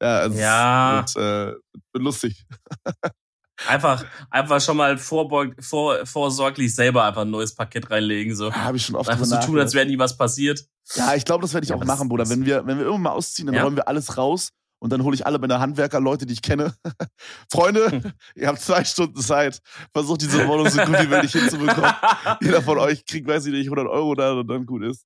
[0.01, 1.05] ja, also ja.
[1.13, 1.55] Wird, äh,
[1.93, 2.45] wird lustig.
[3.67, 8.35] Einfach, einfach schon mal vorbeug, vor, vorsorglich selber einfach ein neues Parkett reinlegen.
[8.35, 8.49] So.
[8.49, 10.65] Ja, Habe ich schon oft Einfach so tun, als wäre nie was passiert.
[10.95, 12.27] Ja, ich glaube, das werde ich ja, auch machen, Bruder.
[12.27, 13.63] Wenn wir, wenn wir irgendwann mal ausziehen, dann ja.
[13.63, 16.73] räumen wir alles raus und dann hole ich alle meine Handwerker, Leute, die ich kenne.
[17.51, 19.59] Freunde, ihr habt zwei Stunden Zeit.
[19.93, 21.93] Versucht diese Wohnung so gut wie möglich hinzubekommen.
[22.41, 25.05] Jeder von euch kriegt, weiß ich nicht, 100 Euro da und dann gut ist.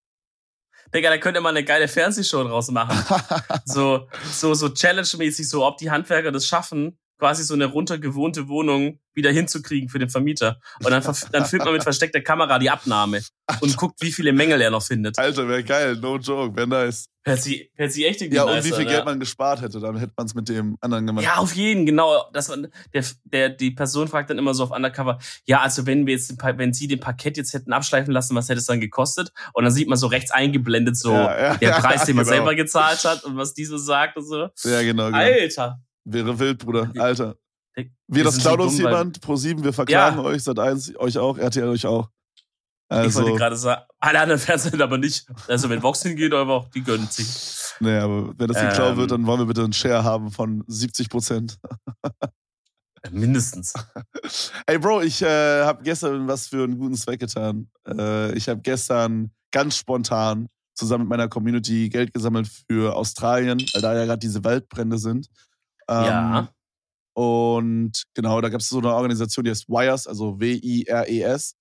[0.95, 2.97] Digga, da könnte man eine geile Fernsehshow draus machen.
[3.65, 8.99] so, so, so challenge-mäßig, so, ob die Handwerker das schaffen, quasi so eine runtergewohnte Wohnung
[9.13, 10.59] wieder hinzukriegen für den Vermieter.
[10.83, 13.21] Und dann, dann filmt man mit versteckter Kamera die Abnahme
[13.61, 15.17] und guckt, wie viele Mängel er noch findet.
[15.17, 17.05] Alter, wäre geil, no joke, wäre nice.
[17.23, 19.97] Hört sie, hört sie echt irgendwie Ja, und wie viel Geld man gespart hätte, dann
[19.97, 21.25] hätte man es mit dem anderen gemacht.
[21.25, 22.29] Ja, auf jeden, genau.
[22.33, 22.53] Das,
[22.93, 26.35] der, der, die Person fragt dann immer so auf Undercover, ja, also wenn wir jetzt,
[26.39, 29.31] wenn sie den Parkett jetzt hätten abschleifen lassen, was hätte es dann gekostet?
[29.53, 32.35] Und dann sieht man so rechts eingeblendet so ja, ja, der Preis, den man genau.
[32.35, 34.49] selber gezahlt hat und was die so sagt und so.
[34.63, 35.17] Ja, genau, genau.
[35.17, 35.79] Alter.
[36.05, 36.91] Wäre wild, Bruder.
[36.97, 37.35] Alter.
[38.07, 40.23] Wir, das klaut uns jemand, Pro 7, wir verklagen ja.
[40.23, 42.09] euch, seit eins, euch auch, RTL euch auch.
[42.87, 45.27] Also, ich wollte also gerade sagen, alle anderen Fernsehen aber nicht.
[45.47, 47.27] Also wenn Vox hingeht, aber die gönnen sich.
[47.79, 50.63] Nee, aber wenn das geklaut ähm, wird, dann wollen wir bitte einen Share haben von
[50.67, 51.57] 70 Prozent.
[53.11, 53.73] Mindestens.
[54.67, 57.69] Ey, Bro, ich äh, habe gestern was für einen guten Zweck getan.
[57.87, 63.81] Äh, ich habe gestern ganz spontan zusammen mit meiner Community Geld gesammelt für Australien, weil
[63.81, 65.27] da ja gerade diese Waldbrände sind.
[65.89, 66.49] Ähm, ja.
[67.15, 71.55] Und genau, da gab es so eine Organisation, die heißt WIRES, also W-I-R-E-S.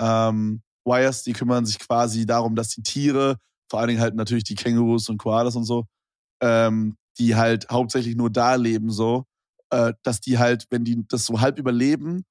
[0.00, 3.36] Ähm, WIRES, die kümmern sich quasi darum, dass die Tiere,
[3.70, 5.86] vor allen Dingen halt natürlich die Kängurus und Koalas und so,
[6.40, 9.24] ähm, die halt hauptsächlich nur da leben, so,
[9.70, 12.24] äh, dass die halt, wenn die das so halb überleben,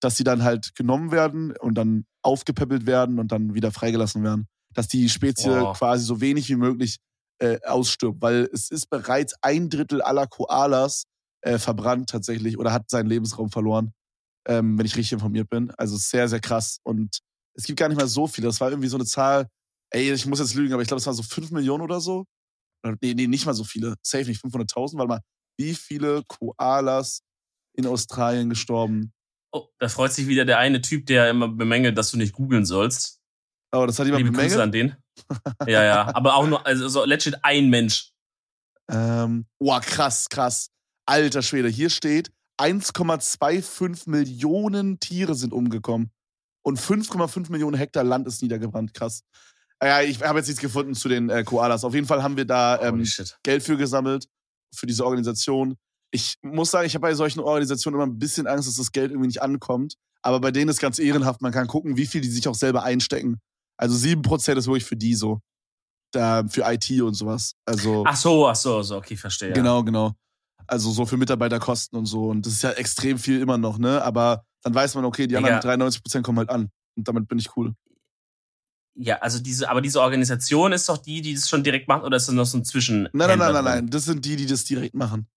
[0.00, 4.46] dass sie dann halt genommen werden und dann aufgepäppelt werden und dann wieder freigelassen werden.
[4.74, 5.72] Dass die Spezie oh.
[5.72, 6.98] quasi so wenig wie möglich
[7.40, 11.04] äh, ausstirbt, weil es ist bereits ein Drittel aller Koalas
[11.42, 13.92] äh, verbrannt tatsächlich oder hat seinen Lebensraum verloren,
[14.46, 15.70] ähm, wenn ich richtig informiert bin.
[15.72, 16.78] Also sehr, sehr krass.
[16.82, 17.20] Und
[17.54, 18.46] es gibt gar nicht mal so viele.
[18.46, 19.48] Das war irgendwie so eine Zahl,
[19.90, 22.24] ey, ich muss jetzt lügen, aber ich glaube, es waren so 5 Millionen oder so.
[23.00, 23.96] Nee, nee, nicht mal so viele.
[24.02, 24.98] Safe nicht, 500.000.
[24.98, 25.20] Warte mal,
[25.58, 27.22] wie viele Koalas
[27.76, 29.12] in Australien gestorben?
[29.52, 32.64] Oh, da freut sich wieder der eine Typ, der immer bemängelt, dass du nicht googeln
[32.64, 33.20] sollst.
[33.70, 34.52] Aber das hat jemand Liebe bemängelt?
[34.52, 34.96] Grüße an den.
[35.66, 36.14] Ja, ja.
[36.14, 38.12] Aber auch nur, also so legit ein Mensch.
[38.90, 40.70] Ähm, boah, krass, krass.
[41.06, 46.10] Alter Schwede, hier steht, 1,25 Millionen Tiere sind umgekommen.
[46.62, 48.92] Und 5,5 Millionen Hektar Land ist niedergebrannt.
[48.92, 49.22] Krass.
[49.82, 51.84] Ja, ich habe jetzt nichts gefunden zu den äh, Koalas.
[51.84, 53.06] Auf jeden Fall haben wir da ähm,
[53.42, 54.26] Geld für gesammelt,
[54.74, 55.76] für diese Organisation.
[56.10, 59.12] Ich muss sagen, ich habe bei solchen Organisationen immer ein bisschen Angst, dass das Geld
[59.12, 59.94] irgendwie nicht ankommt.
[60.22, 61.42] Aber bei denen ist ganz ehrenhaft.
[61.42, 63.40] Man kann gucken, wie viel die sich auch selber einstecken.
[63.78, 65.40] Also 7% ist wirklich für die so.
[66.10, 67.54] Da, für IT und sowas.
[67.66, 69.52] Also, ach so, ach so, so, okay, verstehe.
[69.52, 70.14] Genau, genau.
[70.66, 72.28] Also so für Mitarbeiterkosten und so.
[72.28, 74.02] Und das ist ja extrem viel immer noch, ne?
[74.02, 75.86] Aber dann weiß man, okay, die anderen ja.
[75.86, 76.70] 93% kommen halt an.
[76.96, 77.74] Und damit bin ich cool.
[78.94, 82.16] Ja, also diese, aber diese Organisation ist doch die, die das schon direkt macht, oder
[82.16, 83.02] ist das noch so ein Zwischen?
[83.12, 83.90] Nein, nein, nein, nein, nein.
[83.90, 85.28] Das sind die, die das direkt machen.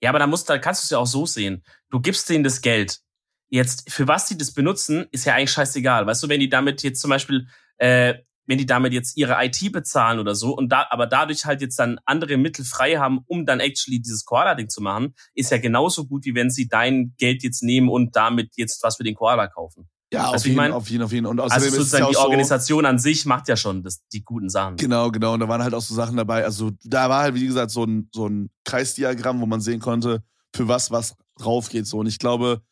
[0.00, 1.62] Ja, aber da musst, da kannst du es ja auch so sehen.
[1.90, 3.00] Du gibst denen das Geld.
[3.48, 6.06] Jetzt, für was die das benutzen, ist ja eigentlich scheißegal.
[6.06, 8.14] Weißt du, wenn die damit jetzt zum Beispiel äh,
[8.46, 11.78] wenn die damit jetzt ihre IT bezahlen oder so und da, aber dadurch halt jetzt
[11.78, 16.06] dann andere Mittel frei haben, um dann actually dieses Koala-Ding zu machen, ist ja genauso
[16.06, 19.48] gut, wie wenn sie dein Geld jetzt nehmen und damit jetzt was für den Koala
[19.48, 19.88] kaufen.
[20.12, 21.26] Ja, auf jeden, auf jeden, auf jeden.
[21.26, 24.22] Und außerdem also sozusagen ist die Organisation so, an sich macht ja schon das, die
[24.22, 24.76] guten Sachen.
[24.76, 25.34] Genau, genau.
[25.34, 26.44] Und da waren halt auch so Sachen dabei.
[26.44, 30.22] Also da war halt, wie gesagt, so ein, so ein Kreisdiagramm, wo man sehen konnte,
[30.54, 31.88] für was was drauf geht.
[31.88, 31.98] So.
[31.98, 32.62] Und ich glaube,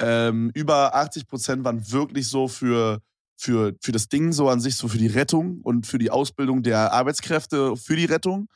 [0.00, 3.00] ähm, über 80 Prozent waren wirklich so für
[3.40, 6.62] für, für das Ding so an sich, so für die Rettung und für die Ausbildung
[6.62, 8.48] der Arbeitskräfte für die Rettung.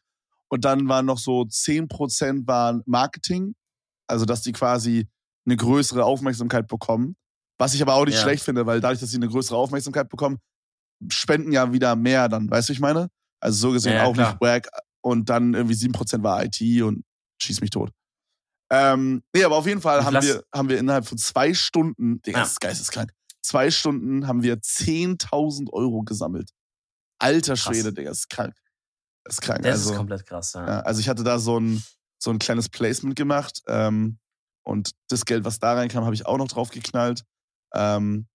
[0.48, 3.54] Und dann waren noch so 10% waren Marketing,
[4.06, 5.08] also dass die quasi
[5.46, 7.16] eine größere Aufmerksamkeit bekommen.
[7.58, 8.22] Was ich aber auch nicht ja.
[8.22, 10.38] schlecht finde, weil dadurch, dass sie eine größere Aufmerksamkeit bekommen,
[11.08, 13.08] spenden ja wieder mehr dann, weißt du, ich meine?
[13.40, 14.32] Also so gesehen ja, auch klar.
[14.32, 14.68] nicht wack.
[15.02, 17.04] und dann irgendwie 7% war IT und
[17.40, 17.90] schieß mich tot.
[18.70, 22.38] Ähm, nee, aber auf jeden Fall haben wir, haben wir innerhalb von zwei Stunden, Digga,
[22.38, 22.42] ja.
[22.44, 23.12] das ist geisteskrank,
[23.44, 26.50] zwei Stunden haben wir 10.000 Euro gesammelt.
[27.18, 27.94] Alter Schwede, krass.
[27.94, 28.54] Digga, das ist krank.
[29.24, 29.62] Das ist krank.
[29.62, 30.66] Das also, ist komplett krass, ja.
[30.66, 30.80] ja.
[30.80, 31.82] Also ich hatte da so ein,
[32.18, 34.18] so ein kleines Placement gemacht ähm,
[34.64, 37.24] und das Geld, was da reinkam, habe ich auch noch drauf geknallt.
[37.74, 38.26] Ähm,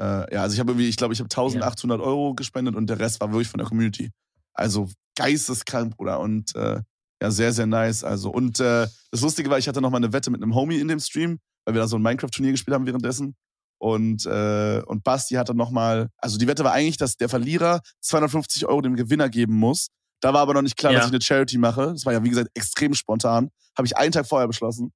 [0.00, 2.04] äh, ja, also ich habe irgendwie, ich glaube, ich habe 1800 ja.
[2.04, 4.10] Euro gespendet und der Rest war wirklich von der Community.
[4.54, 6.20] Also geisteskrank, Bruder.
[6.20, 6.80] Und äh,
[7.22, 8.04] ja, sehr, sehr nice.
[8.04, 10.80] Also, und äh, das Lustige war, ich hatte noch mal eine Wette mit einem Homie
[10.80, 13.36] in dem Stream, weil wir da so ein Minecraft-Turnier gespielt haben währenddessen.
[13.82, 17.80] Und, äh, und Basti hat dann nochmal, also die Wette war eigentlich, dass der Verlierer
[18.02, 19.88] 250 Euro dem Gewinner geben muss.
[20.20, 21.00] Da war aber noch nicht klar, ja.
[21.00, 21.88] dass ich eine Charity mache.
[21.88, 23.50] Das war ja, wie gesagt, extrem spontan.
[23.76, 24.92] Habe ich einen Tag vorher beschlossen.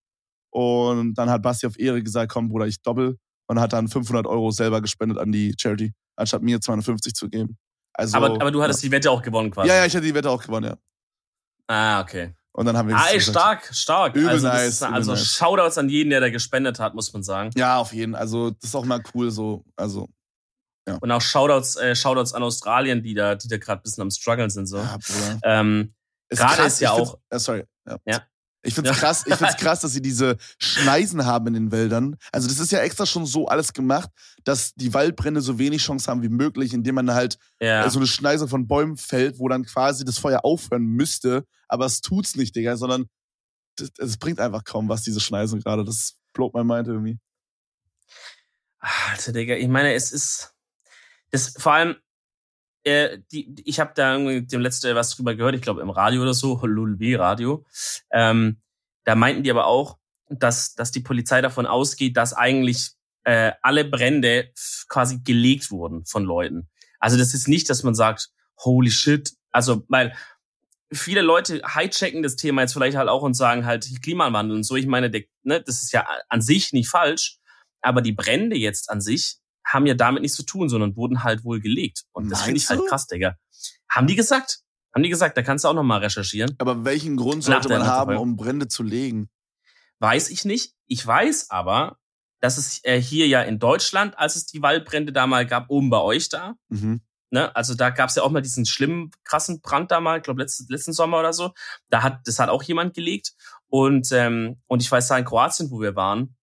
[0.50, 3.16] Und dann hat Basti auf Ehre gesagt, komm Bruder, ich doppel.
[3.48, 7.58] Und hat dann 500 Euro selber gespendet an die Charity, anstatt mir 250 zu geben.
[7.92, 8.88] Also, aber, aber du hattest ja.
[8.88, 9.68] die Wette auch gewonnen quasi.
[9.68, 10.76] Ja, ja, ich hatte die Wette auch gewonnen, ja.
[11.66, 12.34] Ah, okay.
[12.56, 14.16] Und dann haben wir Ah, ey, stark, stark.
[14.16, 15.26] Übel also, nice, ist, also nice.
[15.26, 17.50] Shoutouts an jeden, der da gespendet hat, muss man sagen.
[17.54, 18.14] Ja, auf jeden.
[18.14, 19.62] Also das ist auch mal cool so.
[19.76, 20.08] Also
[20.88, 20.96] ja.
[21.02, 24.10] Und auch Shoutouts, äh, Shoutouts an Australien, die da, die da gerade ein bisschen am
[24.10, 24.78] struggeln sind so.
[24.78, 24.96] Ja,
[25.42, 25.92] ähm,
[26.30, 27.18] gerade ist ja auch.
[27.28, 27.64] Äh, sorry.
[27.86, 27.98] Ja.
[28.06, 28.22] ja.
[28.66, 28.96] Ich find's ja.
[28.96, 32.16] krass, ich find's krass, dass sie diese Schneisen haben in den Wäldern.
[32.32, 34.10] Also das ist ja extra schon so alles gemacht,
[34.44, 37.88] dass die Waldbrände so wenig Chance haben wie möglich, indem man halt ja.
[37.88, 42.00] so eine Schneise von Bäumen fällt, wo dann quasi das Feuer aufhören müsste, aber es
[42.00, 43.06] tut's nicht, Digga, sondern
[43.98, 45.84] es bringt einfach kaum was, diese Schneisen gerade.
[45.84, 47.18] Das blowt mein Mind irgendwie.
[48.78, 50.54] Alter, Digga, ich meine, es ist
[51.30, 51.96] das vor allem
[52.86, 56.22] äh, die, ich habe da irgendwie dem letzte was drüber gehört, ich glaube im Radio
[56.22, 57.66] oder so, Lulw Radio.
[58.12, 58.60] Ähm,
[59.04, 62.92] da meinten die aber auch, dass, dass die Polizei davon ausgeht, dass eigentlich
[63.24, 64.52] äh, alle Brände
[64.88, 66.68] quasi gelegt wurden von Leuten.
[67.00, 69.32] Also das ist nicht, dass man sagt, holy shit.
[69.50, 70.14] Also, weil
[70.92, 74.76] viele Leute hijacken das Thema jetzt vielleicht halt auch und sagen halt Klimawandel und so.
[74.76, 77.38] Ich meine, der, ne, das ist ja an sich nicht falsch,
[77.80, 81.44] aber die Brände jetzt an sich haben ja damit nichts zu tun, sondern wurden halt
[81.44, 82.04] wohl gelegt.
[82.12, 83.36] Und das finde ich halt krass, Digga.
[83.90, 84.60] Haben die gesagt?
[84.94, 86.54] Haben die gesagt, da kannst du auch nochmal recherchieren.
[86.58, 89.28] Aber welchen Grund sollte man haben, um Brände zu legen?
[89.98, 90.74] Weiß ich nicht.
[90.86, 91.98] Ich weiß aber,
[92.40, 95.90] dass es äh, hier ja in Deutschland, als es die Waldbrände da mal gab, oben
[95.90, 97.00] bei euch da, mhm.
[97.30, 100.22] ne, also da gab es ja auch mal diesen schlimmen, krassen Brand da mal, ich
[100.22, 101.52] glaube letzten, letzten Sommer oder so.
[101.88, 103.32] Da hat, das hat auch jemand gelegt.
[103.68, 106.35] Und, ähm, und ich weiß da in Kroatien, wo wir waren,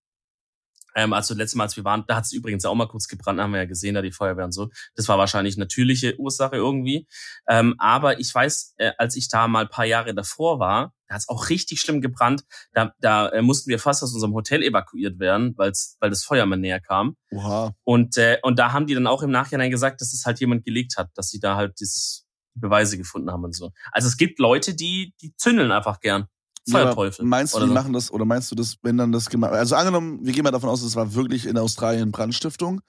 [0.96, 3.40] ähm, also letztes Mal, als wir waren, da hat es übrigens auch mal kurz gebrannt,
[3.40, 4.70] haben wir ja gesehen, da die Feuerwehr und so.
[4.96, 7.08] Das war wahrscheinlich natürliche Ursache irgendwie.
[7.48, 11.22] Ähm, aber ich weiß, äh, als ich da mal paar Jahre davor war, da hat
[11.22, 12.44] es auch richtig schlimm gebrannt.
[12.74, 16.46] Da, da äh, mussten wir fast aus unserem Hotel evakuiert werden, weil's, weil das Feuer
[16.46, 17.16] mal näher kam.
[17.32, 17.74] Oha.
[17.84, 20.66] Und, äh, und da haben die dann auch im Nachhinein gesagt, dass es halt jemand
[20.66, 22.26] gelegt hat, dass sie da halt dieses
[22.56, 23.72] Beweise gefunden haben und so.
[23.92, 26.28] Also es gibt Leute, die, die zündeln einfach gern.
[26.70, 27.26] Feuerteufel.
[27.26, 27.74] Ja, meinst du, die so?
[27.74, 30.52] machen das, oder meinst du das, wenn dann das gemacht Also angenommen, wir gehen mal
[30.52, 32.82] davon aus, es war wirklich in Australien Brandstiftung.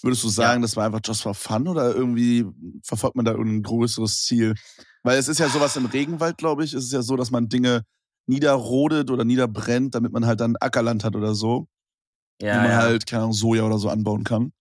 [0.00, 0.62] Würdest du sagen, ja.
[0.62, 2.46] das war einfach just for fun oder irgendwie
[2.82, 4.54] verfolgt man da irgendein größeres Ziel?
[5.02, 6.72] Weil es ist ja sowas im Regenwald, glaube ich.
[6.72, 7.82] Es ist ja so, dass man Dinge
[8.26, 11.68] niederrodet oder niederbrennt, damit man halt dann Ackerland hat oder so.
[12.40, 12.76] Ja, wie man ja.
[12.76, 14.52] halt, keine Ahnung, Soja oder so anbauen kann.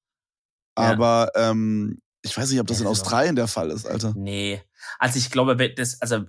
[0.76, 4.14] Aber ähm, ich weiß nicht, ob das in Australien der Fall ist, Alter.
[4.16, 4.62] Nee.
[5.00, 6.26] Also ich glaube, das, also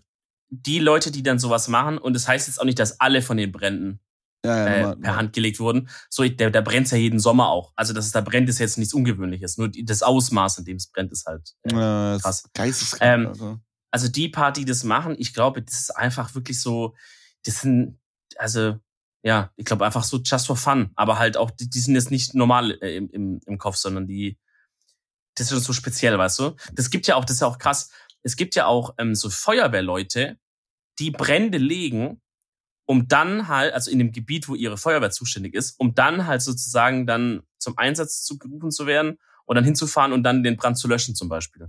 [0.54, 3.38] die Leute, die dann sowas machen, und das heißt jetzt auch nicht, dass alle von
[3.38, 4.00] den Bränden
[4.44, 5.16] ja, ja, äh, per ja.
[5.16, 5.88] Hand gelegt wurden.
[6.10, 7.72] So, der, der brennt ja jeden Sommer auch.
[7.74, 9.56] Also, dass es da brennt, ist jetzt nichts Ungewöhnliches.
[9.56, 12.44] Nur das Ausmaß, in dem es brennt, ist halt äh, ja, krass.
[13.00, 13.58] Ähm, also.
[13.90, 16.94] also die Part, die das machen, ich glaube, das ist einfach wirklich so,
[17.44, 17.98] das sind,
[18.36, 18.76] also,
[19.22, 20.90] ja, ich glaube einfach so just for fun.
[20.96, 24.06] Aber halt auch, die, die sind jetzt nicht normal äh, im, im, im Kopf, sondern
[24.06, 24.38] die,
[25.36, 26.56] das ist schon so speziell, weißt du?
[26.72, 27.90] Das gibt ja auch, das ist ja auch krass.
[28.22, 30.36] Es gibt ja auch ähm, so Feuerwehrleute,
[31.02, 32.20] die Brände legen,
[32.86, 36.42] um dann halt, also in dem Gebiet, wo ihre Feuerwehr zuständig ist, um dann halt
[36.42, 40.78] sozusagen dann zum Einsatz zu gerufen zu werden und dann hinzufahren und dann den Brand
[40.78, 41.68] zu löschen zum Beispiel.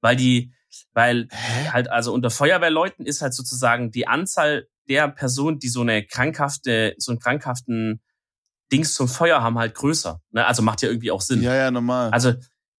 [0.00, 0.52] Weil die,
[0.92, 1.68] weil Hä?
[1.70, 6.94] halt, also unter Feuerwehrleuten ist halt sozusagen die Anzahl der Personen, die so eine krankhafte,
[6.98, 8.02] so einen krankhaften
[8.72, 10.20] Dings zum Feuer haben, halt größer.
[10.30, 10.46] Ne?
[10.46, 11.42] Also macht ja irgendwie auch Sinn.
[11.42, 12.10] Ja, ja, normal.
[12.10, 12.34] Also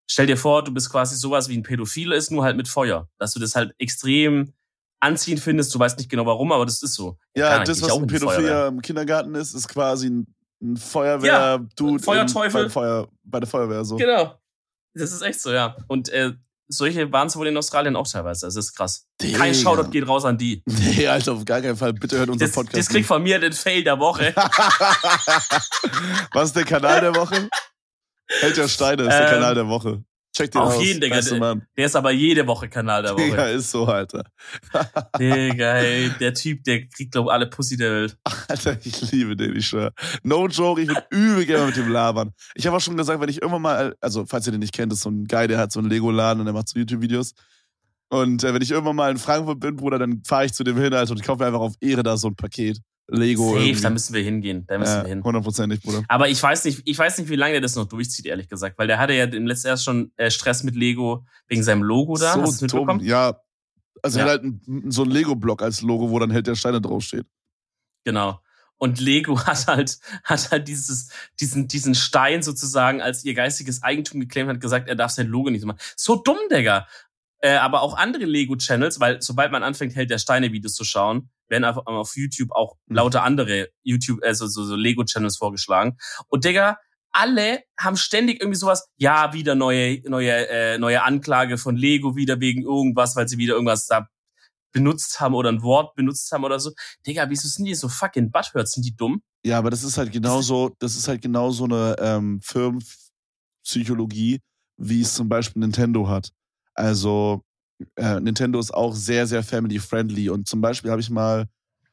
[0.06, 3.08] stell dir vor, du bist quasi sowas wie ein Pädophil ist, nur halt mit Feuer.
[3.18, 4.54] Dass du das halt extrem
[5.04, 5.74] anziehend findest.
[5.74, 7.18] Du weißt nicht genau warum, aber das ist so.
[7.36, 10.26] Ja, das, was ein Pädophiler im Kindergarten ist, ist quasi ein,
[10.62, 11.98] ein Feuerwehr-Dude.
[11.98, 12.70] Ja, Feuerteufel.
[12.70, 13.96] Feuer, bei der Feuerwehr so.
[13.96, 14.38] Genau.
[14.94, 15.76] Das ist echt so, ja.
[15.88, 16.32] Und äh,
[16.68, 18.46] solche waren es wohl in Australien auch teilweise.
[18.46, 19.06] Das ist krass.
[19.20, 19.38] Digga.
[19.38, 20.62] Kein Shoutout geht raus an die.
[20.96, 21.92] Nee, Alter, auf gar keinen Fall.
[21.92, 22.78] Bitte hört unseren Podcast.
[22.78, 24.32] Das kriegt von mir den Fail der Woche.
[26.32, 27.48] Was ist der Kanal der Woche?
[28.40, 30.02] Hält ja Steine ist ähm, der Kanal der Woche.
[30.36, 30.84] Check den Auf aus.
[30.84, 31.20] jeden, Digga.
[31.20, 33.22] Der, der ist aber jede Woche Kanal der Woche.
[33.22, 34.24] Digga, ist so, Alter.
[35.18, 38.18] Digga, ey, der Typ, der kriegt, glaub alle Pussy der Welt.
[38.48, 39.92] Alter, ich liebe den, ich schwör.
[40.24, 42.32] No joke, ich bin übel gerne mit dem labern.
[42.56, 44.92] Ich habe auch schon gesagt, wenn ich irgendwann mal, also falls ihr den nicht kennt,
[44.92, 47.34] ist so ein Guy, der hat so einen Lego-Laden und der macht so YouTube-Videos.
[48.08, 50.76] Und äh, wenn ich irgendwann mal in Frankfurt bin, Bruder, dann fahre ich zu dem
[50.76, 52.80] hin, Alter, und ich kaufe mir einfach auf Ehre da so ein Paket.
[53.08, 53.50] Lego.
[53.50, 53.82] Safe, irgendwie.
[53.82, 54.64] da müssen wir hingehen.
[54.66, 55.22] Da müssen ja, wir hin.
[55.22, 56.04] Hundertprozentig, Bruder.
[56.08, 58.78] Aber ich weiß nicht, ich weiß nicht, wie lange der das noch durchzieht, ehrlich gesagt,
[58.78, 62.16] weil der hatte ja im letzten Jahr schon äh, Stress mit Lego wegen seinem Logo
[62.16, 62.34] da.
[62.34, 63.00] So Hast du mitbekommen?
[63.00, 63.08] Dumm.
[63.08, 63.38] Ja.
[64.02, 64.26] Also ja.
[64.26, 64.54] er hat halt
[64.92, 67.26] so ein Lego-Block als Logo, wo dann Held der Steine draufsteht.
[68.04, 68.40] Genau.
[68.76, 74.20] Und Lego hat halt, hat halt dieses, diesen, diesen Stein sozusagen als ihr geistiges Eigentum
[74.20, 75.78] geclaimt, hat gesagt, er darf sein Logo nicht machen.
[75.96, 76.86] So dumm, Digga.
[77.40, 81.64] Äh, aber auch andere Lego-Channels, weil sobald man anfängt, Held der Steine-Videos zu schauen, werden
[81.64, 82.96] auf, auf YouTube auch mhm.
[82.96, 85.96] lauter andere YouTube, also so, so Lego-Channels vorgeschlagen.
[86.28, 86.78] Und Digga,
[87.12, 92.40] alle haben ständig irgendwie sowas, ja, wieder neue, neue, äh, neue Anklage von Lego, wieder
[92.40, 94.08] wegen irgendwas, weil sie wieder irgendwas da
[94.72, 96.72] benutzt haben oder ein Wort benutzt haben oder so.
[97.06, 98.68] Digga, wieso sind die so fucking butthurt?
[98.68, 99.22] Sind die dumm?
[99.44, 104.40] Ja, aber das ist halt genauso, das ist halt genau so eine ähm, Firmenpsychologie,
[104.76, 106.30] wie es zum Beispiel Nintendo hat.
[106.74, 107.42] Also
[107.96, 110.30] äh, Nintendo ist auch sehr, sehr family-friendly.
[110.30, 111.46] Und zum Beispiel habe ich mal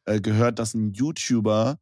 [0.06, 1.78] äh, gehört, dass ein YouTuber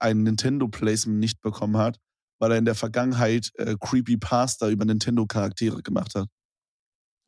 [0.00, 1.98] ein Nintendo-Placement nicht bekommen hat,
[2.38, 6.28] weil er in der Vergangenheit äh, Creepy Pasta über Nintendo-Charaktere gemacht hat.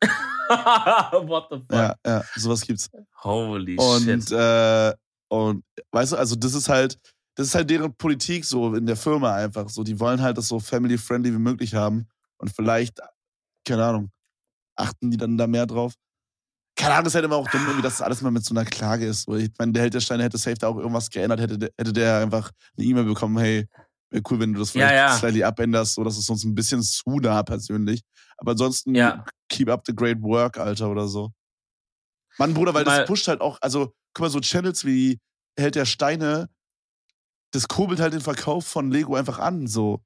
[1.27, 1.71] What the fuck?
[1.71, 2.89] Ja, ja, sowas gibt's.
[3.23, 4.31] Holy und, shit.
[4.31, 4.93] Äh,
[5.29, 6.99] und weißt du, also das ist halt,
[7.35, 9.83] das ist halt deren Politik so in der Firma einfach so.
[9.83, 12.07] Die wollen halt das so family-friendly wie möglich haben.
[12.37, 12.99] Und vielleicht,
[13.65, 14.11] keine Ahnung,
[14.81, 15.93] achten die dann da mehr drauf.
[16.75, 18.53] Keine Ahnung, das ist halt immer auch dumm, irgendwie, dass das alles mal mit so
[18.55, 19.27] einer Klage ist.
[19.27, 22.17] Ich meine, der Held der Steine hätte safe da auch irgendwas geändert, hätte, hätte der
[22.19, 23.67] einfach eine E-Mail bekommen, hey,
[24.09, 25.17] wäre cool, wenn du das vielleicht ja, ja.
[25.17, 28.01] slightly abänderst, so dass es uns ein bisschen zu nah persönlich.
[28.37, 29.25] Aber ansonsten, ja.
[29.49, 31.31] keep up the great work, Alter, oder so.
[32.37, 35.19] Mann, Bruder, weil mal, das pusht halt auch, also, guck mal, so Channels wie
[35.57, 36.49] Held der Steine,
[37.51, 40.01] das kurbelt halt den Verkauf von Lego einfach an, so.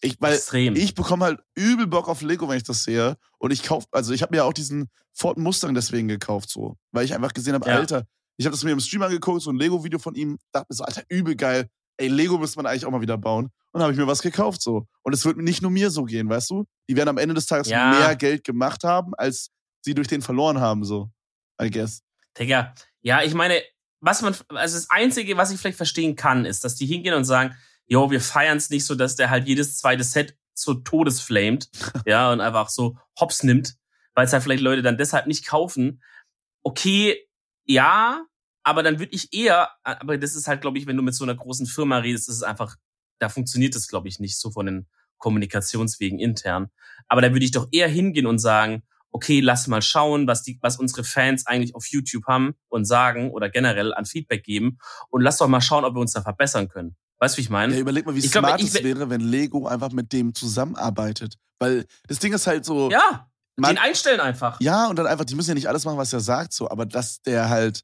[0.00, 0.76] Ich, weil Extrem.
[0.76, 3.16] ich bekomme halt übel Bock auf Lego, wenn ich das sehe.
[3.38, 6.76] Und ich kaufe, also ich habe mir ja auch diesen Ford Mustang deswegen gekauft, so.
[6.92, 7.76] Weil ich einfach gesehen habe, ja.
[7.76, 10.76] Alter, ich habe das mir im Stream angeguckt, so ein Lego-Video von ihm, dachte mir
[10.76, 11.68] so, Alter, übel geil.
[11.96, 13.50] Ey, Lego müsste man eigentlich auch mal wieder bauen.
[13.72, 14.86] Und habe ich mir was gekauft, so.
[15.02, 16.64] Und es wird nicht nur mir so gehen, weißt du?
[16.88, 17.90] Die werden am Ende des Tages ja.
[17.90, 19.50] mehr Geld gemacht haben, als
[19.82, 21.10] sie durch den verloren haben, so.
[21.60, 22.02] I guess.
[22.38, 23.62] Digga, ja, ich meine,
[24.00, 27.24] was man, also das Einzige, was ich vielleicht verstehen kann, ist, dass die hingehen und
[27.24, 31.20] sagen, jo, wir feiern es nicht so, dass der halt jedes zweite Set zu Todes
[31.20, 31.68] flamed,
[32.06, 33.76] ja, und einfach so hops nimmt,
[34.14, 36.02] weil es halt vielleicht Leute dann deshalb nicht kaufen.
[36.62, 37.28] Okay,
[37.64, 38.24] ja,
[38.62, 41.24] aber dann würde ich eher, aber das ist halt, glaube ich, wenn du mit so
[41.24, 42.76] einer großen Firma redest, ist es einfach,
[43.18, 44.86] da funktioniert das, glaube ich, nicht so von den
[45.18, 46.70] Kommunikationswegen intern.
[47.08, 50.58] Aber da würde ich doch eher hingehen und sagen, okay, lass mal schauen, was die,
[50.60, 54.78] was unsere Fans eigentlich auf YouTube haben und sagen oder generell an Feedback geben
[55.10, 56.96] und lass doch mal schauen, ob wir uns da verbessern können.
[57.24, 57.72] Weißt du, wie ich meine?
[57.72, 61.38] Ja, überleg mal, wie ich smart glaub, es wäre, wenn Lego einfach mit dem zusammenarbeitet.
[61.58, 62.90] Weil das Ding ist halt so.
[62.90, 64.60] Ja, man, den einstellen einfach.
[64.60, 66.84] Ja, und dann einfach, die müssen ja nicht alles machen, was er sagt, so, aber
[66.84, 67.80] dass der halt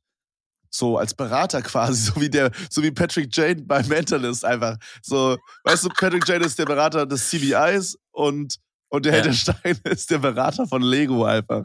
[0.69, 4.77] so als Berater quasi, so wie der, so wie Patrick Jane bei Mentalist einfach.
[5.01, 8.57] So, weißt du, Patrick Jane ist der Berater des CBIs und,
[8.91, 9.25] und der ja.
[9.25, 11.65] Herr Stein ist der Berater von Lego einfach.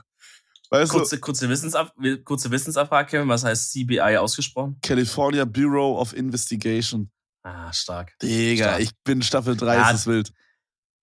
[0.70, 1.22] Weißt kurze, du?
[1.22, 4.78] Kurze, Wissensab kurze Wissensabfrage, Kevin, was heißt CBI ausgesprochen?
[4.82, 7.12] California Bureau of Investigation.
[7.46, 8.18] Ah, stark.
[8.24, 8.82] Digga, stark.
[8.82, 10.34] ich bin Staffel 3, ja, ist es wild.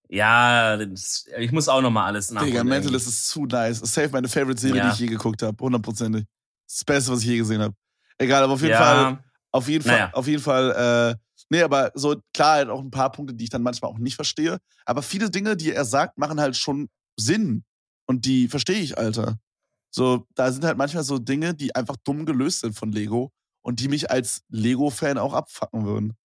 [0.08, 0.76] Ja,
[1.38, 2.52] ich muss auch noch mal alles nachholen.
[2.52, 3.78] Digga, Mentalist ist zu nice.
[3.78, 4.88] Safe meine Favorite Serie, ja.
[4.88, 5.56] die ich je geguckt habe.
[5.62, 6.26] Hundertprozentig.
[6.66, 7.74] Das Beste, was ich je gesehen habe.
[8.18, 8.78] Egal, aber auf jeden ja.
[8.78, 10.10] Fall, auf jeden Fall, naja.
[10.12, 13.50] auf jeden Fall, äh, nee, aber so, klar, halt auch ein paar Punkte, die ich
[13.50, 14.58] dann manchmal auch nicht verstehe.
[14.84, 17.62] Aber viele Dinge, die er sagt, machen halt schon Sinn.
[18.06, 19.38] Und die verstehe ich, Alter.
[19.94, 23.78] So, da sind halt manchmal so Dinge, die einfach dumm gelöst sind von Lego und
[23.78, 26.16] die mich als Lego-Fan auch abfacken würden.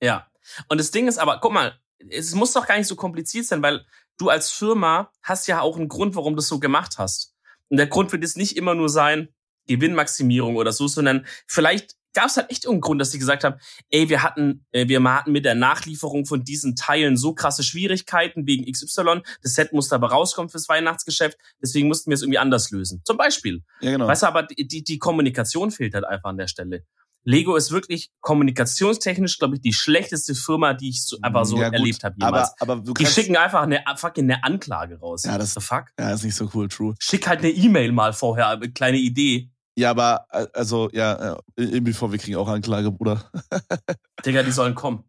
[0.00, 0.26] Ja.
[0.68, 3.62] Und das Ding ist aber, guck mal, es muss doch gar nicht so kompliziert sein,
[3.62, 3.84] weil
[4.18, 7.34] du als Firma hast ja auch einen Grund, warum du es so gemacht hast.
[7.68, 9.28] Und der Grund wird jetzt nicht immer nur sein,
[9.66, 13.56] Gewinnmaximierung oder so, sondern vielleicht gab es halt echt irgendeinen Grund, dass sie gesagt haben,
[13.90, 18.46] ey, wir hatten, äh, wir hatten mit der Nachlieferung von diesen Teilen so krasse Schwierigkeiten
[18.46, 19.22] wegen XY.
[19.42, 23.02] Das Set musste aber rauskommen fürs Weihnachtsgeschäft, deswegen mussten wir es irgendwie anders lösen.
[23.04, 23.62] Zum Beispiel.
[23.80, 24.08] Ja, genau.
[24.08, 26.84] Weißt du, aber die, die Kommunikation fehlt halt einfach an der Stelle.
[27.24, 31.68] Lego ist wirklich kommunikationstechnisch, glaube ich, die schlechteste Firma, die ich so, einfach so ja,
[31.68, 32.52] erlebt habe jemals.
[32.60, 35.24] Aber, aber die schicken einfach eine fucking eine Anklage raus.
[35.24, 35.86] Ja, das the fuck.
[35.98, 36.94] Ja, ist nicht so cool, true.
[36.98, 39.50] Schick halt eine E-Mail mal vorher, eine kleine Idee.
[39.76, 43.30] Ja, aber äh, also, ja, irgendwie vor, wir kriegen auch Anklage, Bruder.
[44.26, 45.04] Digga, die sollen kommen.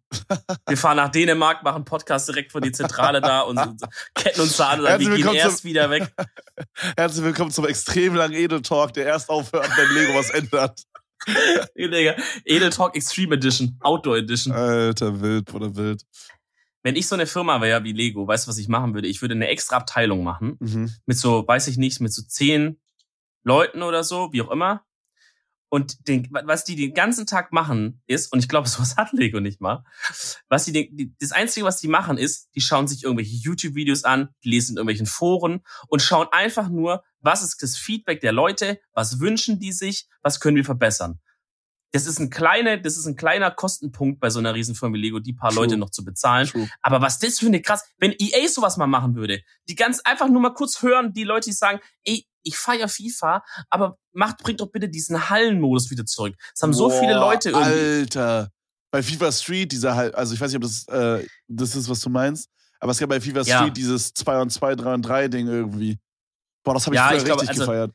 [0.67, 3.59] Wir fahren nach Dänemark, machen Podcast direkt vor die Zentrale da und
[4.13, 6.13] ketten uns da an und sagen, wir gehen erst zum, wieder weg.
[6.95, 10.83] Herzlich willkommen zum extrem langen Edel Talk, der erst aufhört, wenn Lego was ändert.
[11.75, 12.15] Digga.
[12.45, 14.53] Edel Talk Extreme Edition, Outdoor Edition.
[14.53, 16.05] Alter, wild, Bruder, wild.
[16.83, 19.07] Wenn ich so eine Firma wäre wie Lego, weißt du, was ich machen würde?
[19.07, 20.57] Ich würde eine extra Abteilung machen.
[20.59, 20.91] Mhm.
[21.05, 22.79] Mit so, weiß ich nicht, mit so zehn
[23.43, 24.83] Leuten oder so, wie auch immer.
[25.73, 29.39] Und den, was die den ganzen Tag machen ist, und ich glaube, sowas hat Lego
[29.39, 29.85] nicht mal,
[30.49, 34.29] was die, die, das Einzige, was die machen ist, die schauen sich irgendwelche YouTube-Videos an,
[34.43, 38.81] die lesen in irgendwelchen Foren und schauen einfach nur, was ist das Feedback der Leute,
[38.91, 41.21] was wünschen die sich, was können wir verbessern.
[41.93, 45.19] Das ist ein kleiner, das ist ein kleiner Kostenpunkt bei so einer Riesenfirma wie Lego,
[45.19, 45.63] die paar True.
[45.63, 46.47] Leute noch zu bezahlen.
[46.47, 46.69] True.
[46.81, 50.27] Aber was das für eine krass, wenn EA sowas mal machen würde, die ganz einfach
[50.27, 54.61] nur mal kurz hören, die Leute, die sagen, ey, ich feiere FIFA, aber macht, bringt
[54.61, 56.35] doch bitte diesen Hallenmodus wieder zurück.
[56.53, 57.99] Das haben Boah, so viele Leute irgendwie.
[58.01, 58.49] Alter.
[58.91, 62.01] Bei FIFA Street, dieser Hall, also ich weiß nicht, ob das, äh, das ist, was
[62.01, 65.27] du meinst, aber es gab bei FIFA Street dieses 2 und 2, 3 und 3
[65.29, 65.97] Ding irgendwie.
[66.63, 67.91] Boah, das habe ich ja, früher ich glaub, richtig also, gefeiert.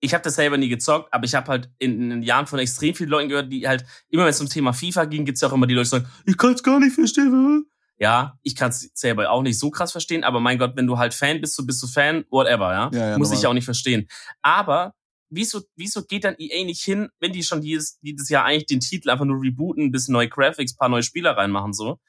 [0.00, 2.58] Ich habe das selber nie gezockt, aber ich habe halt in, in, den Jahren von
[2.58, 5.48] extrem vielen Leuten gehört, die halt, immer wenn es zum Thema FIFA ging, gibt's ja
[5.48, 7.66] auch immer die Leute, die sagen, ich kann es gar nicht verstehen.
[7.98, 10.98] Ja, ich kann es selber auch nicht so krass verstehen, aber mein Gott, wenn du
[10.98, 12.90] halt Fan bist, so bist du Fan, whatever, ja.
[12.92, 13.40] ja, ja Muss normal.
[13.40, 14.08] ich auch nicht verstehen.
[14.42, 14.94] Aber
[15.30, 18.80] wieso, wieso geht dann EA nicht hin, wenn die schon jedes, jedes Jahr eigentlich den
[18.80, 22.00] Titel einfach nur rebooten, bisschen neue Graphics, paar neue Spieler reinmachen, so?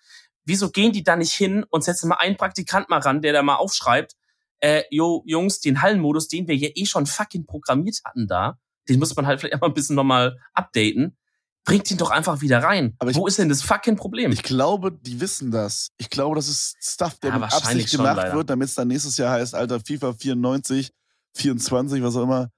[0.43, 3.41] Wieso gehen die da nicht hin und setzen mal einen Praktikant mal ran, der da
[3.41, 4.13] mal aufschreibt,
[4.59, 8.57] äh, yo, Jungs, den Hallenmodus, den wir ja eh schon fucking programmiert hatten da,
[8.87, 11.17] den muss man halt vielleicht einfach ein bisschen nochmal updaten
[11.65, 12.95] bringt ihn doch einfach wieder rein.
[12.99, 14.31] Aber ich, Wo ist denn das fucking Problem?
[14.31, 15.91] Ich glaube, die wissen das.
[15.97, 18.87] Ich glaube, das ist Stuff, der ja, mit Absicht gemacht schon, wird, damit es dann
[18.87, 20.91] nächstes Jahr heißt, Alter, FIFA 94,
[21.33, 22.49] 24, was auch immer.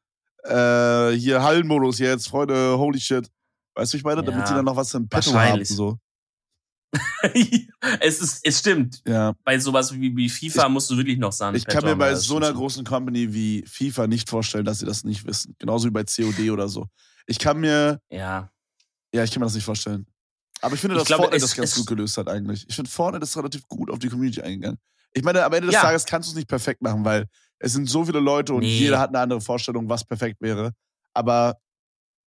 [0.43, 3.27] Äh, hier Hallenmodus jetzt, Freunde, holy shit.
[3.75, 5.63] Weißt du, ich meine, ja, damit die dann noch was im Petto haben.
[5.65, 5.97] So.
[7.99, 9.01] es ist, es stimmt.
[9.07, 9.33] Ja.
[9.43, 11.55] Bei sowas wie, wie FIFA ich, musst du wirklich noch sagen.
[11.55, 15.03] Ich kann mir bei so einer großen Company wie FIFA nicht vorstellen, dass sie das
[15.03, 15.55] nicht wissen.
[15.59, 16.87] Genauso wie bei COD oder so.
[17.25, 18.49] Ich kann mir, ja.
[19.17, 20.05] Ja, ich kann mir das nicht vorstellen.
[20.61, 22.67] Aber ich finde, dass ich glaube, Fortnite das ganz gut gelöst hat eigentlich.
[22.69, 24.77] Ich finde, Fortnite ist relativ gut auf die Community eingegangen.
[25.11, 25.81] Ich meine, am Ende des ja.
[25.81, 27.25] Tages kannst du es nicht perfekt machen, weil
[27.57, 28.77] es sind so viele Leute und nee.
[28.77, 30.73] jeder hat eine andere Vorstellung, was perfekt wäre.
[31.15, 31.57] Aber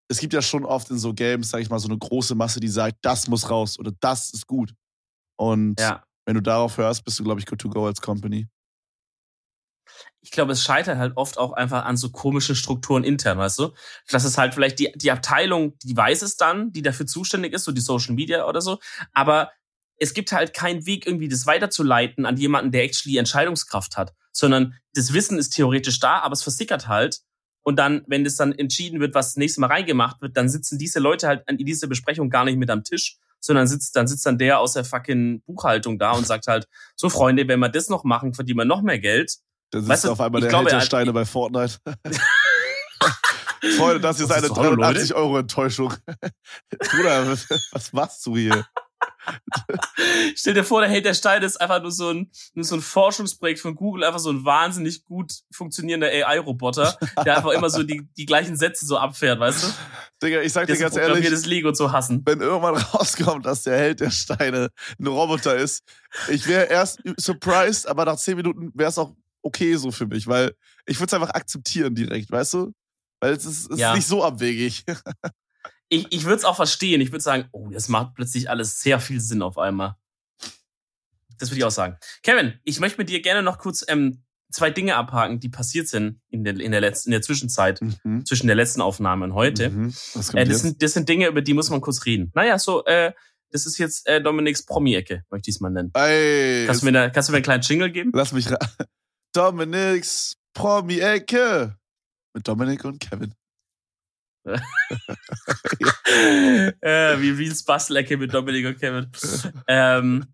[0.07, 2.59] es gibt ja schon oft in so Games, sag ich mal, so eine große Masse,
[2.59, 4.73] die sagt, das muss raus oder das ist gut.
[5.35, 6.03] Und ja.
[6.25, 8.47] wenn du darauf hörst, bist du, glaube ich, good to go als Company
[10.21, 13.73] ich glaube, es scheitert halt oft auch einfach an so komischen Strukturen intern, weißt du?
[14.09, 17.63] Das ist halt vielleicht die, die Abteilung, die weiß es dann, die dafür zuständig ist,
[17.63, 18.79] so die Social Media oder so.
[19.13, 19.51] Aber
[19.97, 24.75] es gibt halt keinen Weg, irgendwie das weiterzuleiten an jemanden, der actually Entscheidungskraft hat, sondern
[24.93, 27.19] das Wissen ist theoretisch da, aber es versickert halt.
[27.61, 30.77] Und dann, wenn das dann entschieden wird, was das nächste Mal reingemacht wird, dann sitzen
[30.77, 34.25] diese Leute halt in dieser Besprechung gar nicht mit am Tisch, sondern sitzt, dann sitzt
[34.25, 37.89] dann der aus der fucking Buchhaltung da und sagt halt, so Freunde, wenn wir das
[37.89, 39.37] noch machen, verdienen wir noch mehr Geld.
[39.71, 41.77] Da sitzt du, auf einmal der glaube, Held der Steine bei Fortnite.
[43.77, 45.93] Freunde, das ist eine so, 380 Euro Enttäuschung.
[46.69, 47.27] Bruder,
[47.71, 48.65] was machst du hier?
[50.35, 52.81] Stell dir vor, der Held der Steine ist einfach nur so ein, nur so ein
[52.81, 58.07] Forschungsprojekt von Google, einfach so ein wahnsinnig gut funktionierender AI-Roboter, der einfach immer so die,
[58.17, 59.67] die gleichen Sätze so abfährt, weißt du?
[60.23, 62.21] Digga, ich sag dir ganz ehrlich, das Lego zu hassen.
[62.25, 65.83] wenn irgendwann rauskommt, dass der Held der Steine ein Roboter ist,
[66.29, 70.27] ich wäre erst surprised, aber nach zehn Minuten wäre es auch okay so für mich,
[70.27, 70.53] weil
[70.85, 72.73] ich würde es einfach akzeptieren direkt, weißt du?
[73.19, 73.91] Weil es ist, es ja.
[73.91, 74.85] ist nicht so abwegig.
[75.89, 77.01] ich ich würde es auch verstehen.
[77.01, 79.95] Ich würde sagen, oh, das macht plötzlich alles sehr viel Sinn auf einmal.
[81.37, 81.97] Das würde ich auch sagen.
[82.23, 86.19] Kevin, ich möchte mit dir gerne noch kurz ähm, zwei Dinge abhaken, die passiert sind
[86.29, 88.25] in der, in der, letzten, in der Zwischenzeit, mhm.
[88.25, 89.69] zwischen der letzten Aufnahme und heute.
[89.69, 89.93] Mhm.
[90.33, 92.31] Äh, das, sind, das sind Dinge, über die muss man kurz reden.
[92.33, 93.13] Naja, so, äh,
[93.51, 95.91] das ist jetzt äh, Dominiks Promi-Ecke, möchte ich es mal nennen.
[95.93, 98.11] Ey, kannst, du mir da, kannst du mir einen kleinen Jingle geben?
[98.13, 98.47] Lass mich
[99.33, 101.77] Dominiks Promi-Ecke
[102.33, 103.33] mit Dominik und Kevin.
[104.45, 104.55] äh,
[107.19, 109.11] wie Reels Bastelecke mit Dominik und Kevin.
[109.67, 110.25] Ähm,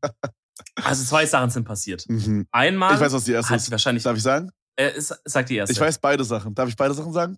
[0.75, 2.05] also zwei Sachen sind passiert.
[2.07, 2.47] Mhm.
[2.51, 2.93] Einmal.
[2.95, 3.71] Ich weiß, was die erste ist.
[3.71, 4.51] Wahrscheinlich, Darf ich sagen?
[4.75, 5.73] Äh, sag die erste.
[5.73, 6.53] Ich weiß beide Sachen.
[6.53, 7.37] Darf ich beide Sachen sagen?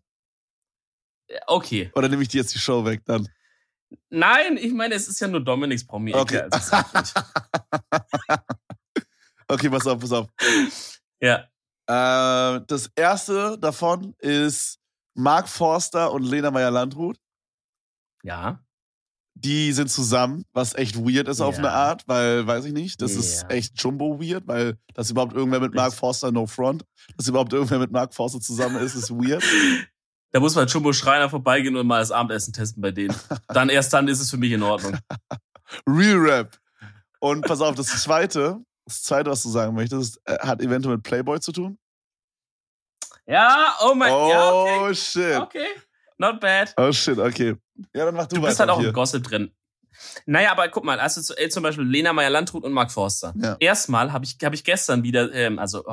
[1.27, 1.91] Äh, okay.
[1.95, 3.27] Oder nehme ich dir jetzt die Show weg dann?
[4.09, 6.19] Nein, ich meine, es ist ja nur Dominiks Promi-Ecke.
[6.19, 6.47] Okay.
[6.51, 6.77] Also
[9.47, 10.27] okay, pass auf, pass auf.
[11.21, 11.47] Ja.
[11.87, 14.79] Äh, das erste davon ist
[15.13, 17.17] Mark Forster und Lena Meyer-Landrut.
[18.23, 18.59] Ja.
[19.35, 21.45] Die sind zusammen, was echt weird ist ja.
[21.45, 23.19] auf eine Art, weil, weiß ich nicht, das ja.
[23.19, 27.53] ist echt jumbo weird, weil dass überhaupt irgendwer mit Mark Forster no front, dass überhaupt
[27.53, 29.43] irgendwer mit Mark Forster zusammen ist, ist weird.
[30.31, 33.15] Da muss man Jumbo Schreiner vorbeigehen und mal das Abendessen testen bei denen.
[33.47, 34.97] Dann erst dann ist es für mich in Ordnung.
[35.87, 36.59] Real Rap.
[37.19, 41.03] Und pass auf, das zweite, das zweite, was du sagen möchtest, äh, hat eventuell mit
[41.03, 41.77] Playboy zu tun.
[43.25, 44.21] Ja, oh mein Gott.
[44.21, 44.95] Oh ja, okay.
[44.95, 45.37] shit.
[45.37, 45.67] Okay.
[46.17, 46.73] Not bad.
[46.77, 47.55] Oh shit, okay.
[47.93, 49.51] Ja, dann mach du Du bist halt auch im Gossip drin.
[50.25, 53.33] Naja, aber guck mal, also zum Beispiel Lena Meyer-Landrut und Mark Forster.
[53.35, 53.57] Ja.
[53.59, 55.83] Erstmal habe ich, hab ich gestern wieder, ähm, also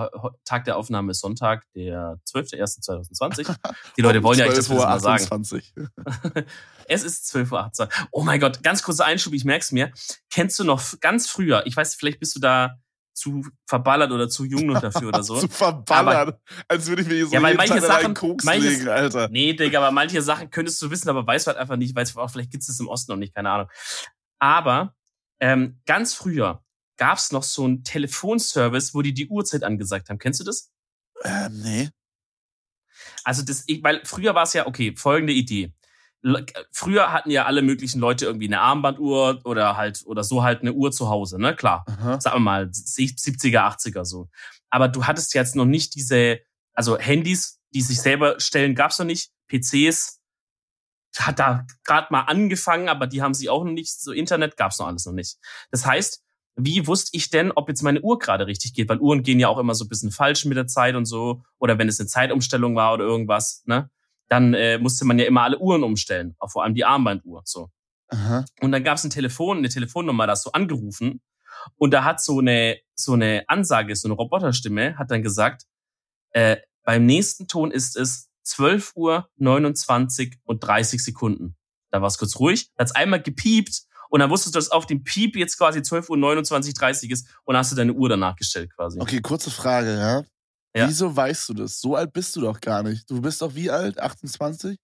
[0.45, 3.55] Tag der Aufnahme ist Sonntag, der 12.01.2020.
[3.97, 5.25] Die Leute wollen ja eigentlich das mal sagen.
[6.89, 7.89] es ist 12.18 Uhr.
[8.11, 9.91] Oh mein Gott, ganz kurzer Einschub, ich merk's mir.
[10.31, 12.79] Kennst du noch ganz früher, ich weiß, vielleicht bist du da
[13.15, 15.39] zu verballert oder zu jung noch dafür oder so.
[15.39, 16.29] zu verballert.
[16.29, 19.29] Aber, als würde ich mir hier so ja, weil manche Sachen, Koks manches, legen, Alter.
[19.31, 22.07] Nee, Digga, aber manche Sachen könntest du wissen, aber weißt du halt einfach nicht, weil
[22.07, 23.69] vielleicht gibt es das im Osten noch nicht, keine Ahnung.
[24.39, 24.95] Aber
[25.41, 26.63] ähm, ganz früher
[26.97, 30.19] gab es noch so einen Telefonservice, wo die die Uhrzeit angesagt haben.
[30.19, 30.71] Kennst du das?
[31.25, 31.91] Ähm, nee.
[33.25, 35.73] Also das, weil früher war es ja, okay, folgende Idee
[36.73, 40.73] früher hatten ja alle möglichen Leute irgendwie eine Armbanduhr oder halt oder so halt eine
[40.73, 41.55] Uhr zu Hause, ne?
[41.55, 41.85] Klar.
[41.87, 42.21] Aha.
[42.21, 44.29] Sagen wir mal 70er, 80er so.
[44.71, 46.41] Aber du hattest jetzt noch nicht diese,
[46.73, 49.31] also Handys, die sich selber stellen, gab's noch nicht.
[49.49, 50.21] PCs
[51.19, 54.01] hat da gerade mal angefangen, aber die haben sie auch noch nicht.
[54.01, 55.37] So Internet gab's noch alles noch nicht.
[55.71, 56.23] Das heißt,
[56.57, 58.89] wie wusste ich denn, ob jetzt meine Uhr gerade richtig geht?
[58.89, 61.43] Weil Uhren gehen ja auch immer so ein bisschen falsch mit der Zeit und so.
[61.59, 63.91] Oder wenn es eine Zeitumstellung war oder irgendwas, ne?
[64.29, 67.43] Dann äh, musste man ja immer alle Uhren umstellen, auch vor allem die Armbanduhr.
[67.45, 67.71] So.
[68.09, 68.45] Aha.
[68.61, 71.21] Und dann gab es ein Telefon, eine Telefonnummer, da hast du angerufen
[71.77, 75.65] und da hat so eine so eine Ansage, so eine Roboterstimme, hat dann gesagt,
[76.31, 81.57] äh, beim nächsten Ton ist es 12 Uhr 29 und 30 Sekunden.
[81.91, 84.87] Da war es kurz ruhig, da hat's einmal gepiept und dann wusstest du, dass auf
[84.87, 88.37] dem Piep jetzt quasi 12 Uhr 29, 30 ist und hast du deine Uhr danach
[88.37, 89.01] gestellt quasi.
[89.01, 90.23] Okay, kurze Frage, ja.
[90.77, 90.89] Ja.
[90.89, 91.81] Wieso weißt du das?
[91.81, 93.09] So alt bist du doch gar nicht.
[93.09, 93.99] Du bist doch wie alt?
[93.99, 94.79] 28?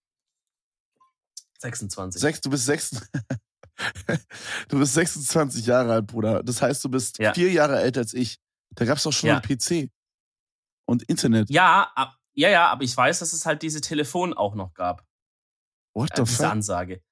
[1.58, 2.20] 26.
[2.20, 2.90] Sechs, du bist sechs.
[4.68, 6.42] du bist 26 Jahre alt, Bruder.
[6.42, 7.34] Das heißt, du bist ja.
[7.34, 8.38] vier Jahre älter als ich.
[8.70, 9.40] Da gab es doch schon ja.
[9.40, 9.90] einen PC
[10.86, 11.50] und Internet.
[11.50, 15.04] Ja, ab, ja, ja, aber ich weiß, dass es halt diese Telefon auch noch gab.
[15.92, 16.52] What the äh, diese fuck?
[16.52, 17.02] Ansage.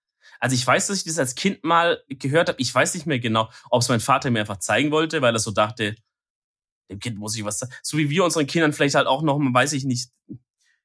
[0.41, 2.61] Also ich weiß, dass ich das als Kind mal gehört habe.
[2.61, 5.41] Ich weiß nicht mehr genau, ob es mein Vater mir einfach zeigen wollte, weil er
[5.41, 5.97] so dachte,
[6.91, 7.73] dem Kind muss ich was sagen.
[7.83, 10.11] So wie wir unseren Kindern vielleicht halt auch noch, weiß ich nicht,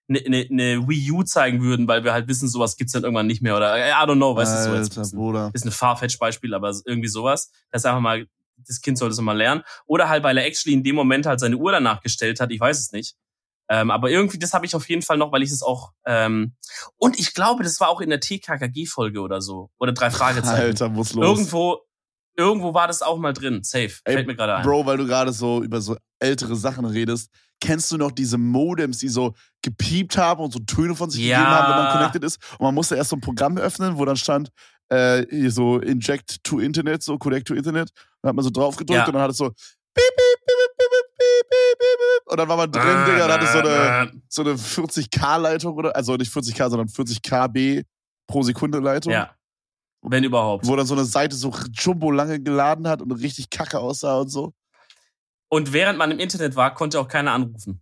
[0.09, 3.27] eine ne, ne Wii U zeigen würden, weil wir halt wissen, sowas gibt's dann irgendwann
[3.27, 5.51] nicht mehr oder I don't know, weißt du, so jetzt Bruder.
[5.53, 7.51] ist ein Farfetch-Beispiel, aber irgendwie sowas.
[7.71, 8.27] Das ist einfach mal,
[8.57, 9.63] das Kind sollte es mal lernen.
[9.85, 12.59] Oder halt, weil er actually in dem Moment halt seine Uhr danach gestellt hat, ich
[12.59, 13.15] weiß es nicht.
[13.69, 15.93] Ähm, aber irgendwie, das habe ich auf jeden Fall noch, weil ich es auch.
[16.05, 16.53] Ähm,
[16.97, 19.69] und ich glaube, das war auch in der TKKG-Folge oder so.
[19.79, 20.61] Oder drei Fragezeichen.
[20.61, 21.25] Alter, muss los.
[21.25, 21.79] Irgendwo,
[22.35, 23.61] Irgendwo war das auch mal drin.
[23.63, 23.91] Safe.
[24.05, 24.63] Ey, Fällt mir gerade ein.
[24.63, 27.29] Bro, weil du gerade so über so ältere Sachen redest.
[27.61, 31.37] Kennst du noch diese Modems, die so gepiept haben und so Töne von sich ja.
[31.37, 32.39] gegeben haben, wenn man connected ist?
[32.53, 34.49] Und man musste erst so ein Programm öffnen, wo dann stand,
[34.89, 37.91] äh, so Inject to Internet, so Connect to Internet.
[38.21, 39.05] Dann hat man so drauf gedrückt ja.
[39.07, 39.51] und dann hat es so
[42.25, 45.95] und dann war man drin, ah, Digga, dann hatte so eine, so eine 40k-Leitung oder,
[45.95, 47.83] also nicht 40k, sondern 40 KB
[48.27, 49.13] pro Sekunde Leitung.
[49.13, 49.35] Ja.
[50.03, 50.67] Wenn überhaupt.
[50.67, 54.29] Wo dann so eine Seite so jumbo lange geladen hat und richtig kacke aussah und
[54.29, 54.53] so.
[55.49, 57.81] Und während man im Internet war, konnte auch keiner anrufen.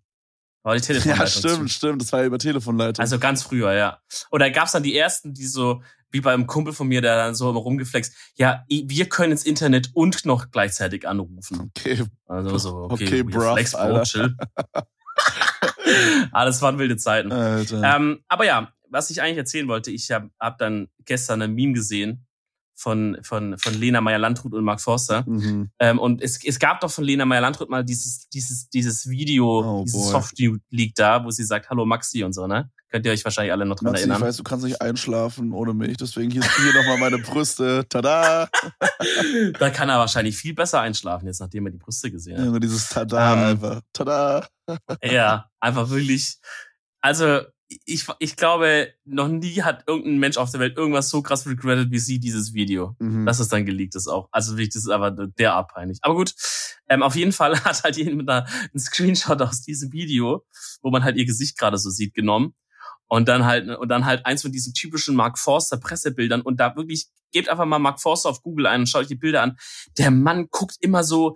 [0.64, 1.26] War die Telefonleitung.
[1.26, 1.76] Ja, stimmt, zu.
[1.76, 2.02] stimmt.
[2.02, 3.02] Das war ja über Telefonleitung.
[3.02, 4.00] Also ganz früher, ja.
[4.30, 7.34] Und da gab's dann die ersten, die so, wie beim Kumpel von mir, der dann
[7.34, 11.72] so immer rumgeflext, ja, wir können ins Internet und noch gleichzeitig anrufen.
[11.76, 12.04] Okay.
[12.28, 14.38] Also so, okay, okay bruv, Flex, Bro, chill.
[16.32, 17.32] Alles waren wilde Zeiten.
[17.32, 21.74] Ähm, aber ja, was ich eigentlich erzählen wollte, ich habe hab dann gestern ein Meme
[21.74, 22.28] gesehen
[22.76, 25.24] von, von, von Lena Meyer-Landrut und Mark Forster.
[25.28, 25.70] Mhm.
[25.80, 29.84] Ähm, und es, es gab doch von Lena Meyer-Landrut mal dieses, dieses, dieses Video, oh,
[29.86, 32.70] dieses Soft-Leak da, wo sie sagt, hallo Maxi und so, ne?
[32.90, 34.18] Könnt ihr euch wahrscheinlich alle noch dran Maxi, erinnern.
[34.18, 37.86] Ich weiß, du kannst nicht einschlafen ohne mich, deswegen hier, hier nochmal meine Brüste.
[37.88, 38.50] Tada!
[39.60, 42.54] da kann er wahrscheinlich viel besser einschlafen, jetzt nachdem er die Brüste gesehen hat.
[42.54, 43.82] Ja, dieses Tada ähm, einfach.
[43.94, 44.48] Tada!
[45.04, 46.38] ja, einfach wirklich.
[47.00, 47.42] Also,
[47.86, 51.92] ich, ich glaube, noch nie hat irgendein Mensch auf der Welt irgendwas so krass regretted
[51.92, 52.96] wie sie dieses Video.
[53.00, 53.26] Mhm.
[53.26, 54.30] Dass es dann geleakt ist auch.
[54.32, 56.00] Also wirklich, das ist aber derart peinlich.
[56.02, 56.34] Aber gut,
[56.90, 60.46] ähm, auf jeden Fall hat halt jemand da einen Screenshot aus diesem Video,
[60.82, 62.54] wo man halt ihr Gesicht gerade so sieht, genommen.
[63.08, 66.76] Und dann halt, und dann halt eins von diesen typischen Mark Forster Pressebildern und da
[66.76, 69.58] wirklich, gebt einfach mal Mark Forster auf Google ein und schaut euch die Bilder an.
[69.98, 71.36] Der Mann guckt immer so,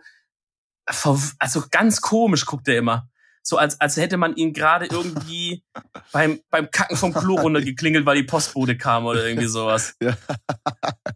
[0.85, 3.09] also ganz komisch guckt er immer
[3.47, 5.63] so als, als hätte man ihn gerade irgendwie
[6.11, 9.95] beim, beim Kacken vom Klo runtergeklingelt, weil die Postbote kam oder irgendwie sowas.
[10.05, 10.15] Ja.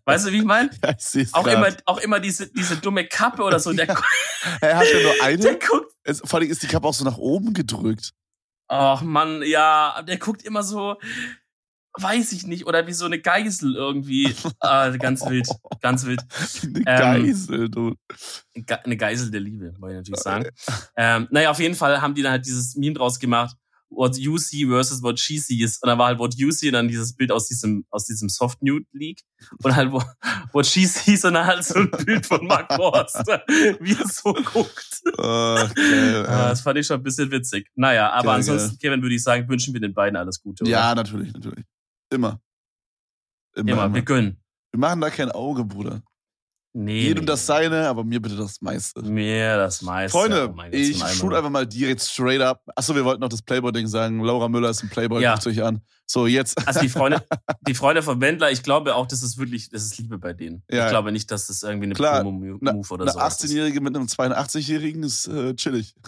[0.05, 0.69] Weißt du, wie ich meine?
[0.83, 3.73] Ja, ich auch immer, auch immer diese, diese dumme Kappe oder so.
[3.73, 3.87] Der,
[4.61, 5.37] er hat ja nur eine.
[5.37, 5.93] Der guckt.
[6.03, 8.11] Es, vor allem ist die Kappe auch so nach oben gedrückt.
[8.67, 10.97] Ach Mann, ja, der guckt immer so,
[11.97, 14.33] weiß ich nicht, oder wie so eine Geisel irgendwie.
[14.59, 15.47] Ah, ganz wild,
[15.81, 16.21] ganz wild.
[16.85, 17.95] Eine ähm, Geisel, du.
[18.83, 20.49] Eine Geisel der Liebe, wollte ich natürlich sagen.
[20.97, 23.55] ähm, naja, auf jeden Fall haben die dann halt dieses Meme draus gemacht
[23.89, 25.79] what you see versus what she sees.
[25.81, 28.29] Und dann war halt what you see und dann dieses Bild aus diesem, aus diesem
[28.29, 29.21] Soft Nude League.
[29.63, 29.91] Und halt
[30.53, 34.33] what she sees und dann halt so ein Bild von Mark Forster, wie er so
[34.33, 35.01] guckt.
[35.17, 36.49] Okay, ja.
[36.49, 37.67] Das fand ich schon ein bisschen witzig.
[37.75, 38.77] Naja, aber geil, ansonsten.
[38.79, 40.63] Kevin, würde ich sagen, wünschen wir den beiden alles Gute.
[40.63, 40.71] Oder?
[40.71, 41.65] Ja, natürlich, natürlich.
[42.09, 42.41] Immer.
[43.55, 43.93] Immer, immer.
[43.93, 44.43] wir gönnen.
[44.71, 46.01] Wir machen da kein Auge, Bruder.
[46.71, 47.01] Nee.
[47.01, 47.25] Jedem nee.
[47.25, 49.01] das seine, aber mir bitte das meiste.
[49.01, 50.15] Mir das meiste.
[50.15, 52.63] Freunde, oh ich shoot einfach mal direkt straight up.
[52.75, 54.19] Achso, wir wollten noch das Playboy-Ding sagen.
[54.23, 55.33] Laura Müller ist ein Playboy, ja.
[55.33, 55.81] guckt euch an.
[56.05, 56.67] So, jetzt.
[56.67, 57.23] Also die Freunde,
[57.67, 60.63] die Freunde von Wendler, ich glaube auch, das ist wirklich, das ist Liebe bei denen.
[60.69, 60.85] Ja.
[60.85, 63.17] Ich glaube nicht, dass das irgendwie eine Promo-Move oder so ist.
[63.17, 65.95] Eine 18-Jährige mit einem 82-Jährigen ist äh, chillig.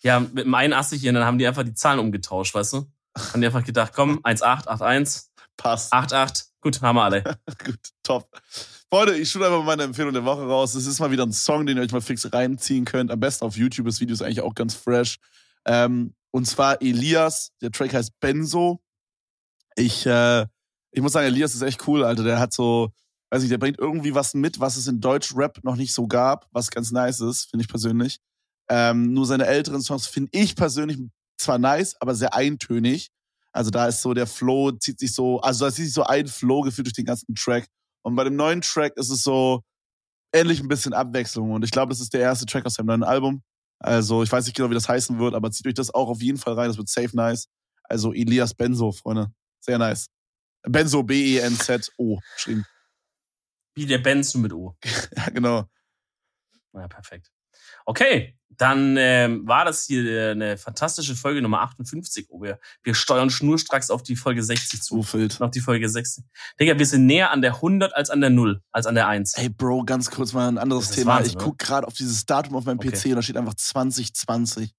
[0.00, 2.86] Ja, mit einem 81-Jährigen, dann haben die einfach die Zahlen umgetauscht, weißt du?
[3.16, 5.26] Haben die einfach gedacht, komm, 1,8, 8,1.
[5.56, 5.92] Passt.
[5.92, 6.46] 8,8.
[6.60, 7.22] Gut, haben wir alle.
[7.64, 8.28] Gut, top.
[8.90, 10.74] Freunde, ich schule einfach mal meine Empfehlung der Woche raus.
[10.74, 13.10] Es ist mal wieder ein Song, den ihr euch mal fix reinziehen könnt.
[13.10, 13.86] Am besten auf YouTube.
[13.86, 15.18] Das Video ist eigentlich auch ganz fresh.
[15.66, 17.52] Ähm, und zwar Elias.
[17.60, 18.80] Der Track heißt Benzo.
[19.76, 20.46] Ich, äh,
[20.92, 22.24] ich muss sagen, Elias ist echt cool, Alter.
[22.24, 22.90] Der hat so,
[23.30, 26.46] weiß nicht, der bringt irgendwie was mit, was es in Deutsch-Rap noch nicht so gab,
[26.52, 28.20] was ganz nice ist, finde ich persönlich.
[28.68, 30.98] Ähm, nur seine älteren Songs finde ich persönlich
[31.44, 33.10] zwar nice, aber sehr eintönig.
[33.52, 36.26] Also da ist so der Flow, zieht sich so, also da zieht sich so ein
[36.26, 37.68] Flow gefühlt durch den ganzen Track.
[38.02, 39.62] Und bei dem neuen Track ist es so
[40.32, 41.52] ähnlich ein bisschen Abwechslung.
[41.52, 43.42] Und ich glaube, das ist der erste Track aus seinem neuen Album.
[43.78, 46.20] Also ich weiß nicht genau, wie das heißen wird, aber zieht euch das auch auf
[46.20, 46.68] jeden Fall rein.
[46.68, 47.48] Das wird safe nice.
[47.84, 49.32] Also Elias Benzo, Freunde.
[49.60, 50.08] Sehr nice.
[50.62, 52.64] Benzo, B-E-N-Z-O geschrieben.
[53.76, 54.76] Wie der Benzo mit O.
[55.16, 55.64] ja, genau.
[56.72, 57.30] Ja, perfekt.
[57.84, 62.26] Okay, dann ähm, war das hier äh, eine fantastische Folge Nummer 58.
[62.28, 64.98] Oh, wir, wir steuern schnurstracks auf die Folge 60 zu.
[64.98, 65.40] Ufeld.
[65.40, 66.24] Auf die Folge 60.
[66.60, 69.34] Digga, wir sind näher an der 100 als an der 0, als an der 1.
[69.36, 71.16] Hey Bro, ganz kurz mal ein anderes Thema.
[71.16, 72.90] Wahnsinn, ich guck gerade auf dieses Datum auf meinem okay.
[72.90, 74.72] PC und da steht einfach 2020.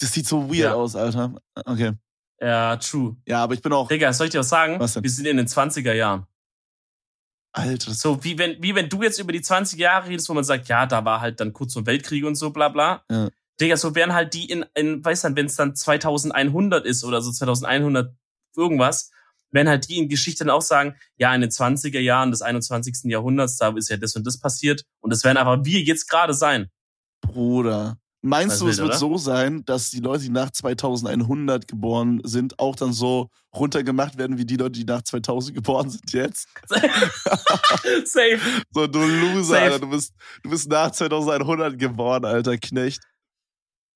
[0.00, 0.74] Das sieht so weird ja.
[0.74, 1.34] aus, Alter.
[1.64, 1.92] Okay.
[2.40, 3.16] Ja, true.
[3.26, 3.88] Ja, aber ich bin auch.
[3.88, 4.78] Digga, soll ich dir was sagen?
[4.80, 5.02] Was denn?
[5.02, 6.26] Wir sind in den 20er Jahren.
[7.54, 7.94] Alter.
[7.94, 10.68] So, wie wenn, wie wenn du jetzt über die 20 Jahre redest, wo man sagt,
[10.68, 13.04] ja, da war halt dann kurz vor Weltkrieg und so, bla bla.
[13.10, 13.28] Ja.
[13.60, 17.22] Digga, so wären halt die in, in weiß dann, wenn es dann 2100 ist oder
[17.22, 18.12] so 2100
[18.56, 19.12] irgendwas,
[19.52, 23.04] werden halt die in Geschichte dann auch sagen, ja, in den 20er Jahren des 21.
[23.04, 26.34] Jahrhunderts, da ist ja das und das passiert und das werden aber wir jetzt gerade
[26.34, 26.70] sein.
[27.20, 27.98] Bruder.
[28.26, 28.96] Meinst du, es wird oder?
[28.96, 34.38] so sein, dass die Leute, die nach 2100 geboren sind, auch dann so runtergemacht werden
[34.38, 36.48] wie die Leute, die nach 2000 geboren sind jetzt?
[36.70, 38.40] Safe.
[38.70, 39.78] So, du Loser, Alter.
[39.78, 43.02] Du bist, du bist nach 2100 geboren, alter Knecht.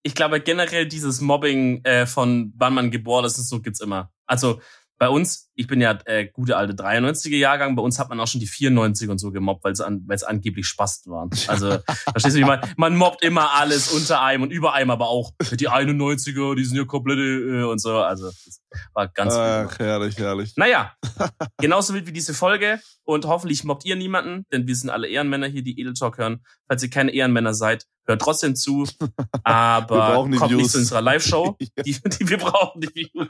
[0.03, 4.13] Ich glaube generell dieses Mobbing äh, von wann man geboren ist, so gibt's immer.
[4.27, 4.61] Also
[4.99, 8.27] bei uns, ich bin ja äh, gute alte 93er Jahrgang, bei uns hat man auch
[8.27, 11.31] schon die 94 und so gemobbt, weil es an, weil's angeblich Spasten waren.
[11.49, 11.79] Also,
[12.11, 15.33] verstehst du, wie man, man mobbt immer alles unter einem und über einem, aber auch
[15.53, 17.97] die 91er, die sind ja komplette äh, und so.
[17.97, 18.61] Also, das
[18.93, 20.53] war ganz Ach, herrlich, herrlich.
[20.57, 20.93] Naja,
[21.59, 25.47] genauso wild wie diese Folge und hoffentlich mobbt ihr niemanden, denn wir sind alle Ehrenmänner
[25.47, 26.45] hier, die Edel Talk hören.
[26.67, 28.87] Falls ihr keine Ehrenmänner seid, hört trotzdem zu,
[29.45, 30.51] aber kommt Views.
[30.51, 31.57] nicht zu unserer Live-Show.
[31.61, 33.29] die, die, wir brauchen die Views,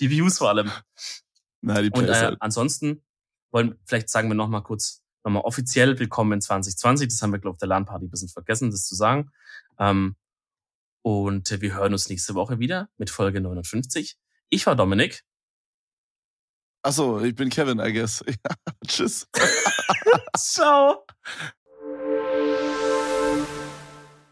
[0.00, 0.70] die Views vor allem.
[1.60, 2.36] Na, die Und äh, halt.
[2.40, 3.04] ansonsten
[3.50, 7.08] wollen, vielleicht sagen wir nochmal kurz, nochmal offiziell willkommen in 2020.
[7.08, 9.30] Das haben wir, glaube ich, auf der LAN-Party ein bisschen vergessen, das zu sagen.
[9.78, 10.16] Ähm,
[11.02, 14.16] und wir hören uns nächste Woche wieder mit Folge 59.
[14.48, 15.24] Ich war Dominik.
[16.84, 18.24] Achso, ich bin Kevin, I guess.
[18.28, 18.56] Ja,
[18.86, 19.28] tschüss.
[20.36, 21.06] Ciao.